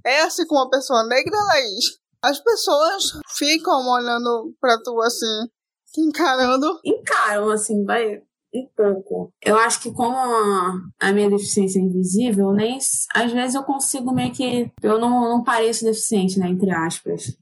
é 0.05 0.21
assim 0.21 0.45
com 0.45 0.55
uma 0.55 0.69
pessoa 0.69 1.03
negra, 1.05 1.37
Laís? 1.37 1.99
As 2.21 2.39
pessoas 2.39 3.03
ficam 3.37 3.87
olhando 3.89 4.55
pra 4.59 4.77
tu 4.83 4.99
assim, 5.01 5.49
encarando. 5.97 6.79
Encaram, 6.83 7.49
assim, 7.51 7.83
vai 7.85 8.21
um 8.53 8.67
pouco. 8.75 9.33
Eu 9.43 9.57
acho 9.57 9.81
que 9.81 9.91
como 9.91 10.15
a 10.17 11.11
minha 11.11 11.29
deficiência 11.29 11.79
é 11.79 11.83
invisível, 11.83 12.51
nem 12.53 12.77
às 13.13 13.31
vezes 13.31 13.55
eu 13.55 13.63
consigo 13.63 14.13
meio 14.13 14.33
que 14.33 14.71
eu 14.81 14.99
não, 14.99 15.29
não 15.29 15.43
pareço 15.43 15.85
deficiente, 15.85 16.39
né, 16.39 16.47
entre 16.49 16.71
aspas. 16.71 17.37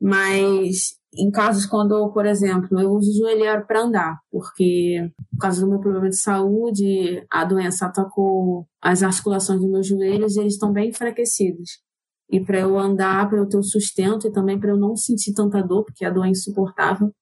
Mas 0.00 0.99
em 1.16 1.30
casos 1.30 1.66
quando, 1.66 2.12
por 2.12 2.24
exemplo, 2.24 2.80
eu 2.80 2.92
uso 2.92 3.16
joelheiro 3.18 3.66
para 3.66 3.82
andar, 3.82 4.20
porque 4.30 5.10
por 5.32 5.38
causa 5.40 5.60
do 5.60 5.68
meu 5.68 5.80
problema 5.80 6.08
de 6.08 6.16
saúde, 6.16 7.24
a 7.30 7.44
doença 7.44 7.86
atacou 7.86 8.66
as 8.80 9.02
articulações 9.02 9.60
dos 9.60 9.70
meus 9.70 9.86
joelhos 9.86 10.36
e 10.36 10.40
eles 10.40 10.54
estão 10.54 10.72
bem 10.72 10.90
enfraquecidos. 10.90 11.80
E 12.30 12.40
para 12.40 12.60
eu 12.60 12.78
andar, 12.78 13.28
para 13.28 13.38
eu 13.38 13.48
ter 13.48 13.58
o 13.58 13.62
sustento 13.62 14.28
e 14.28 14.32
também 14.32 14.58
para 14.58 14.70
eu 14.70 14.78
não 14.78 14.94
sentir 14.94 15.34
tanta 15.34 15.60
dor, 15.62 15.84
porque 15.84 16.04
a 16.04 16.10
dor 16.10 16.26
é 16.26 16.30
insuportável, 16.30 17.12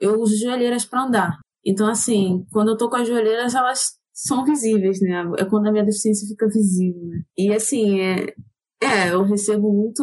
eu 0.00 0.20
uso 0.20 0.36
joelheiras 0.36 0.84
para 0.84 1.04
andar. 1.04 1.38
Então, 1.64 1.88
assim, 1.88 2.44
quando 2.52 2.70
eu 2.70 2.76
tô 2.76 2.88
com 2.88 2.96
as 2.96 3.08
joelheiras, 3.08 3.54
elas 3.54 3.92
são 4.12 4.44
visíveis, 4.44 5.00
né? 5.00 5.24
É 5.38 5.44
quando 5.44 5.68
a 5.68 5.72
minha 5.72 5.84
deficiência 5.84 6.28
fica 6.28 6.46
visível, 6.48 7.02
né? 7.06 7.22
E, 7.36 7.52
assim, 7.52 8.00
é, 8.00 8.34
é 8.82 9.12
eu 9.12 9.22
recebo 9.22 9.72
muito, 9.72 10.02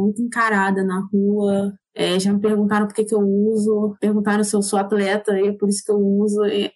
muito 0.00 0.22
encarada 0.22 0.84
na 0.84 1.00
rua. 1.12 1.72
É, 1.94 2.18
já 2.18 2.32
me 2.32 2.40
perguntaram 2.40 2.86
por 2.86 2.94
que, 2.94 3.04
que 3.04 3.14
eu 3.14 3.20
uso, 3.20 3.96
perguntaram 4.00 4.44
se 4.44 4.54
eu 4.54 4.62
sou 4.62 4.78
atleta, 4.78 5.38
e 5.38 5.48
é 5.48 5.52
por 5.52 5.68
isso 5.68 5.82
que 5.84 5.92
eu 5.92 5.98
uso. 5.98 6.44
E, 6.46 6.70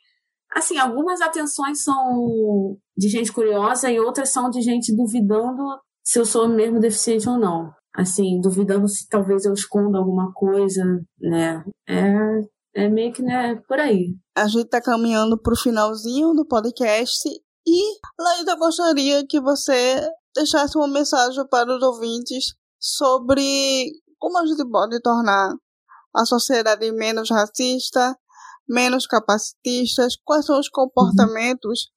assim, 0.52 0.78
algumas 0.78 1.20
atenções 1.20 1.82
são 1.82 2.76
de 2.96 3.08
gente 3.08 3.32
curiosa 3.32 3.90
e 3.90 4.00
outras 4.00 4.30
são 4.30 4.50
de 4.50 4.60
gente 4.60 4.94
duvidando 4.94 5.62
se 6.04 6.18
eu 6.18 6.26
sou 6.26 6.48
mesmo 6.48 6.80
deficiente 6.80 7.28
ou 7.28 7.38
não. 7.38 7.72
Assim, 7.94 8.40
duvidando 8.40 8.88
se 8.88 9.08
talvez 9.08 9.44
eu 9.44 9.52
esconda 9.52 9.98
alguma 9.98 10.32
coisa, 10.32 10.84
né? 11.20 11.64
É, 11.88 12.84
é 12.84 12.88
meio 12.88 13.12
que 13.12 13.22
né, 13.22 13.54
por 13.68 13.78
aí. 13.78 14.16
A 14.36 14.48
gente 14.48 14.64
está 14.64 14.80
caminhando 14.80 15.40
para 15.40 15.52
o 15.52 15.56
finalzinho 15.56 16.34
do 16.34 16.44
podcast 16.44 17.28
E, 17.66 17.98
Laída, 18.18 18.52
eu 18.52 18.58
gostaria 18.58 19.24
que 19.26 19.40
você 19.40 20.00
deixasse 20.34 20.76
uma 20.76 20.88
mensagem 20.88 21.46
para 21.48 21.72
os 21.72 21.82
ouvintes 21.82 22.54
sobre 22.80 23.92
como 24.24 24.38
a 24.38 24.46
gente 24.46 24.66
pode 24.70 24.98
tornar 25.02 25.54
a 26.16 26.24
sociedade 26.24 26.90
menos 26.92 27.28
racista, 27.28 28.16
menos 28.66 29.06
capacitistas, 29.06 30.16
quais 30.24 30.46
são 30.46 30.58
os 30.58 30.70
comportamentos 30.70 31.90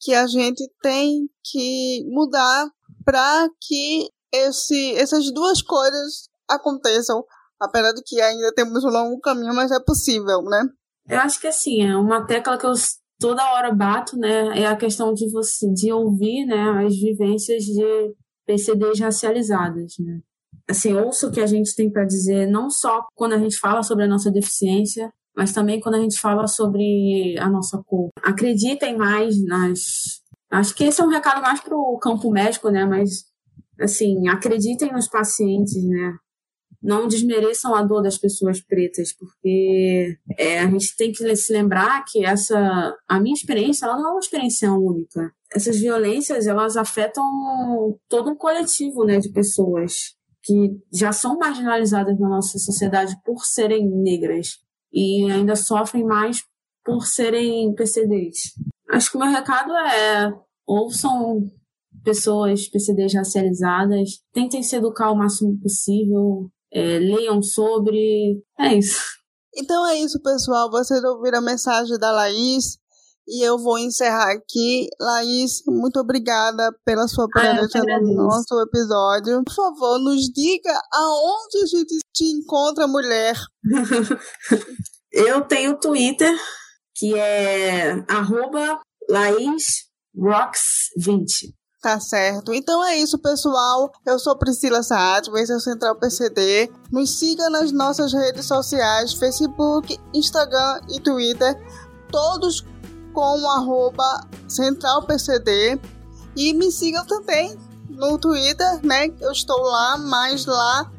que 0.00 0.14
a 0.14 0.24
gente 0.28 0.62
tem 0.80 1.28
que 1.42 2.04
mudar 2.06 2.70
para 3.04 3.48
que 3.60 4.08
esse, 4.32 4.94
essas 4.94 5.32
duas 5.32 5.62
coisas 5.62 6.28
aconteçam, 6.48 7.24
apesar 7.58 7.90
de 7.90 8.02
que 8.06 8.20
ainda 8.20 8.52
temos 8.54 8.84
um 8.84 8.90
longo 8.90 9.18
caminho, 9.18 9.52
mas 9.52 9.72
é 9.72 9.80
possível, 9.80 10.42
né? 10.42 10.68
Eu 11.08 11.18
acho 11.18 11.40
que 11.40 11.48
assim, 11.48 11.82
é 11.82 11.96
uma 11.96 12.24
tecla 12.24 12.56
que 12.56 12.66
eu 12.66 12.74
toda 13.18 13.52
hora 13.52 13.74
bato, 13.74 14.16
né? 14.16 14.60
É 14.60 14.66
a 14.66 14.76
questão 14.76 15.12
de 15.12 15.28
você 15.28 15.68
de 15.72 15.92
ouvir, 15.92 16.46
né, 16.46 16.86
as 16.86 16.94
vivências 16.94 17.64
de 17.64 18.14
PCDs 18.46 19.00
racializadas, 19.00 19.94
né? 19.98 20.20
Assim, 20.68 20.94
ouço 20.94 21.28
o 21.28 21.30
que 21.30 21.40
a 21.40 21.46
gente 21.46 21.74
tem 21.74 21.90
para 21.90 22.04
dizer, 22.04 22.46
não 22.46 22.70
só 22.70 23.06
quando 23.14 23.34
a 23.34 23.38
gente 23.38 23.58
fala 23.58 23.82
sobre 23.82 24.04
a 24.04 24.08
nossa 24.08 24.30
deficiência, 24.30 25.12
mas 25.36 25.52
também 25.52 25.80
quando 25.80 25.96
a 25.96 26.00
gente 26.00 26.18
fala 26.18 26.46
sobre 26.46 27.36
a 27.38 27.48
nossa 27.50 27.82
cor. 27.84 28.10
Acreditem 28.22 28.96
mais 28.96 29.42
nas. 29.44 30.22
Acho 30.50 30.74
que 30.74 30.84
esse 30.84 31.00
é 31.00 31.04
um 31.04 31.08
recado 31.08 31.42
mais 31.42 31.60
para 31.60 31.76
o 31.76 31.98
campo 31.98 32.30
médico, 32.30 32.70
né? 32.70 32.84
Mas, 32.84 33.24
assim, 33.80 34.28
acreditem 34.28 34.92
nos 34.92 35.08
pacientes, 35.08 35.84
né? 35.84 36.16
Não 36.80 37.08
desmereçam 37.08 37.74
a 37.74 37.82
dor 37.82 38.02
das 38.02 38.18
pessoas 38.18 38.60
pretas, 38.60 39.12
porque 39.12 40.16
é, 40.38 40.60
a 40.60 40.70
gente 40.70 40.94
tem 40.96 41.10
que 41.10 41.36
se 41.36 41.52
lembrar 41.52 42.04
que 42.06 42.24
essa. 42.24 42.94
A 43.08 43.18
minha 43.18 43.34
experiência, 43.34 43.86
ela 43.86 43.96
não 43.96 44.08
é 44.08 44.12
uma 44.12 44.20
experiência 44.20 44.72
única. 44.72 45.32
Essas 45.52 45.78
violências, 45.78 46.46
elas 46.46 46.76
afetam 46.76 47.24
todo 48.08 48.30
um 48.30 48.36
coletivo, 48.36 49.04
né, 49.04 49.18
de 49.18 49.30
pessoas 49.30 50.14
que 50.44 50.78
já 50.92 51.12
são 51.12 51.38
marginalizadas 51.38 52.18
na 52.18 52.28
nossa 52.28 52.58
sociedade 52.58 53.16
por 53.24 53.44
serem 53.44 53.88
negras 53.88 54.58
e 54.92 55.30
ainda 55.30 55.56
sofrem 55.56 56.04
mais 56.04 56.42
por 56.84 57.06
serem 57.06 57.74
PCDs. 57.74 58.52
Acho 58.90 59.10
que 59.10 59.16
o 59.16 59.20
meu 59.20 59.30
recado 59.30 59.72
é 59.72 60.32
ouçam 60.66 61.50
pessoas 62.02 62.68
PCDs 62.68 63.14
racializadas, 63.14 64.20
tentem 64.32 64.62
se 64.62 64.76
educar 64.76 65.10
o 65.10 65.16
máximo 65.16 65.58
possível, 65.60 66.50
é, 66.72 66.98
leiam 66.98 67.42
sobre. 67.42 68.42
É 68.58 68.74
isso. 68.74 69.00
Então 69.56 69.86
é 69.88 69.98
isso, 70.00 70.20
pessoal. 70.20 70.70
Vocês 70.70 71.02
ouviram 71.04 71.38
a 71.38 71.42
mensagem 71.42 71.96
da 71.98 72.10
Laís. 72.10 72.76
E 73.26 73.42
eu 73.46 73.58
vou 73.58 73.78
encerrar 73.78 74.32
aqui. 74.32 74.88
Laís, 75.00 75.62
muito 75.66 75.98
obrigada 75.98 76.70
pela 76.84 77.08
sua 77.08 77.26
presença 77.28 77.78
ah, 77.78 78.00
no 78.00 78.14
nosso 78.14 78.60
episódio. 78.60 79.42
Por 79.44 79.54
favor, 79.54 79.98
nos 79.98 80.30
diga 80.32 80.78
aonde 80.92 81.62
a 81.62 81.66
gente 81.66 81.98
te 82.12 82.24
encontra, 82.24 82.86
mulher. 82.86 83.34
eu 85.10 85.40
tenho 85.42 85.78
Twitter, 85.78 86.38
que 86.94 87.18
é 87.18 87.96
LaísRocks20. 89.10 91.54
Tá 91.84 92.00
certo. 92.00 92.54
Então 92.54 92.82
é 92.82 92.96
isso, 92.96 93.18
pessoal. 93.18 93.92
Eu 94.06 94.18
sou 94.18 94.38
Priscila 94.38 94.82
Saad, 94.82 95.28
esse 95.34 95.52
é 95.52 95.56
o 95.56 95.60
Central 95.60 95.96
PCD. 95.96 96.72
Nos 96.90 97.18
siga 97.18 97.50
nas 97.50 97.72
nossas 97.72 98.14
redes 98.14 98.46
sociais, 98.46 99.12
Facebook, 99.12 100.00
Instagram 100.14 100.80
e 100.88 100.98
Twitter. 101.00 101.54
Todos 102.10 102.64
com 103.14 103.40
o 103.40 103.48
arroba 103.48 104.26
centralpcd 104.48 105.80
e 106.36 106.52
me 106.52 106.70
sigam 106.70 107.06
também 107.06 107.56
no 107.88 108.18
Twitter, 108.18 108.80
né? 108.82 109.08
Eu 109.20 109.30
estou 109.30 109.58
lá, 109.62 109.96
mais 109.96 110.44
lá 110.44 110.90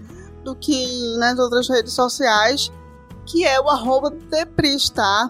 do 0.43 0.55
que 0.55 1.17
nas 1.17 1.37
outras 1.37 1.67
redes 1.67 1.93
sociais, 1.93 2.71
que 3.25 3.45
é 3.45 3.59
o 3.59 3.69
arroba 3.69 4.09
Depris, 4.09 4.89
tá? 4.89 5.29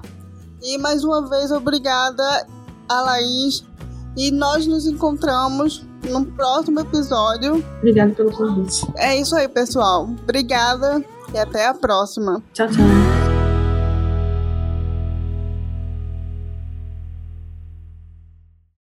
E 0.61 0.77
mais 0.77 1.03
uma 1.03 1.27
vez, 1.27 1.51
obrigada 1.51 2.47
a 2.87 3.01
Laís. 3.01 3.63
E 4.15 4.31
nós 4.31 4.65
nos 4.65 4.85
encontramos 4.85 5.85
no 6.09 6.25
próximo 6.25 6.79
episódio. 6.79 7.63
Obrigada 7.79 8.13
pelo 8.13 8.31
convite. 8.31 8.85
É 8.95 9.19
isso 9.19 9.35
aí, 9.35 9.47
pessoal. 9.47 10.03
Obrigada 10.03 11.03
e 11.33 11.37
até 11.37 11.67
a 11.67 11.73
próxima. 11.73 12.41
Tchau, 12.53 12.67
tchau. 12.67 13.34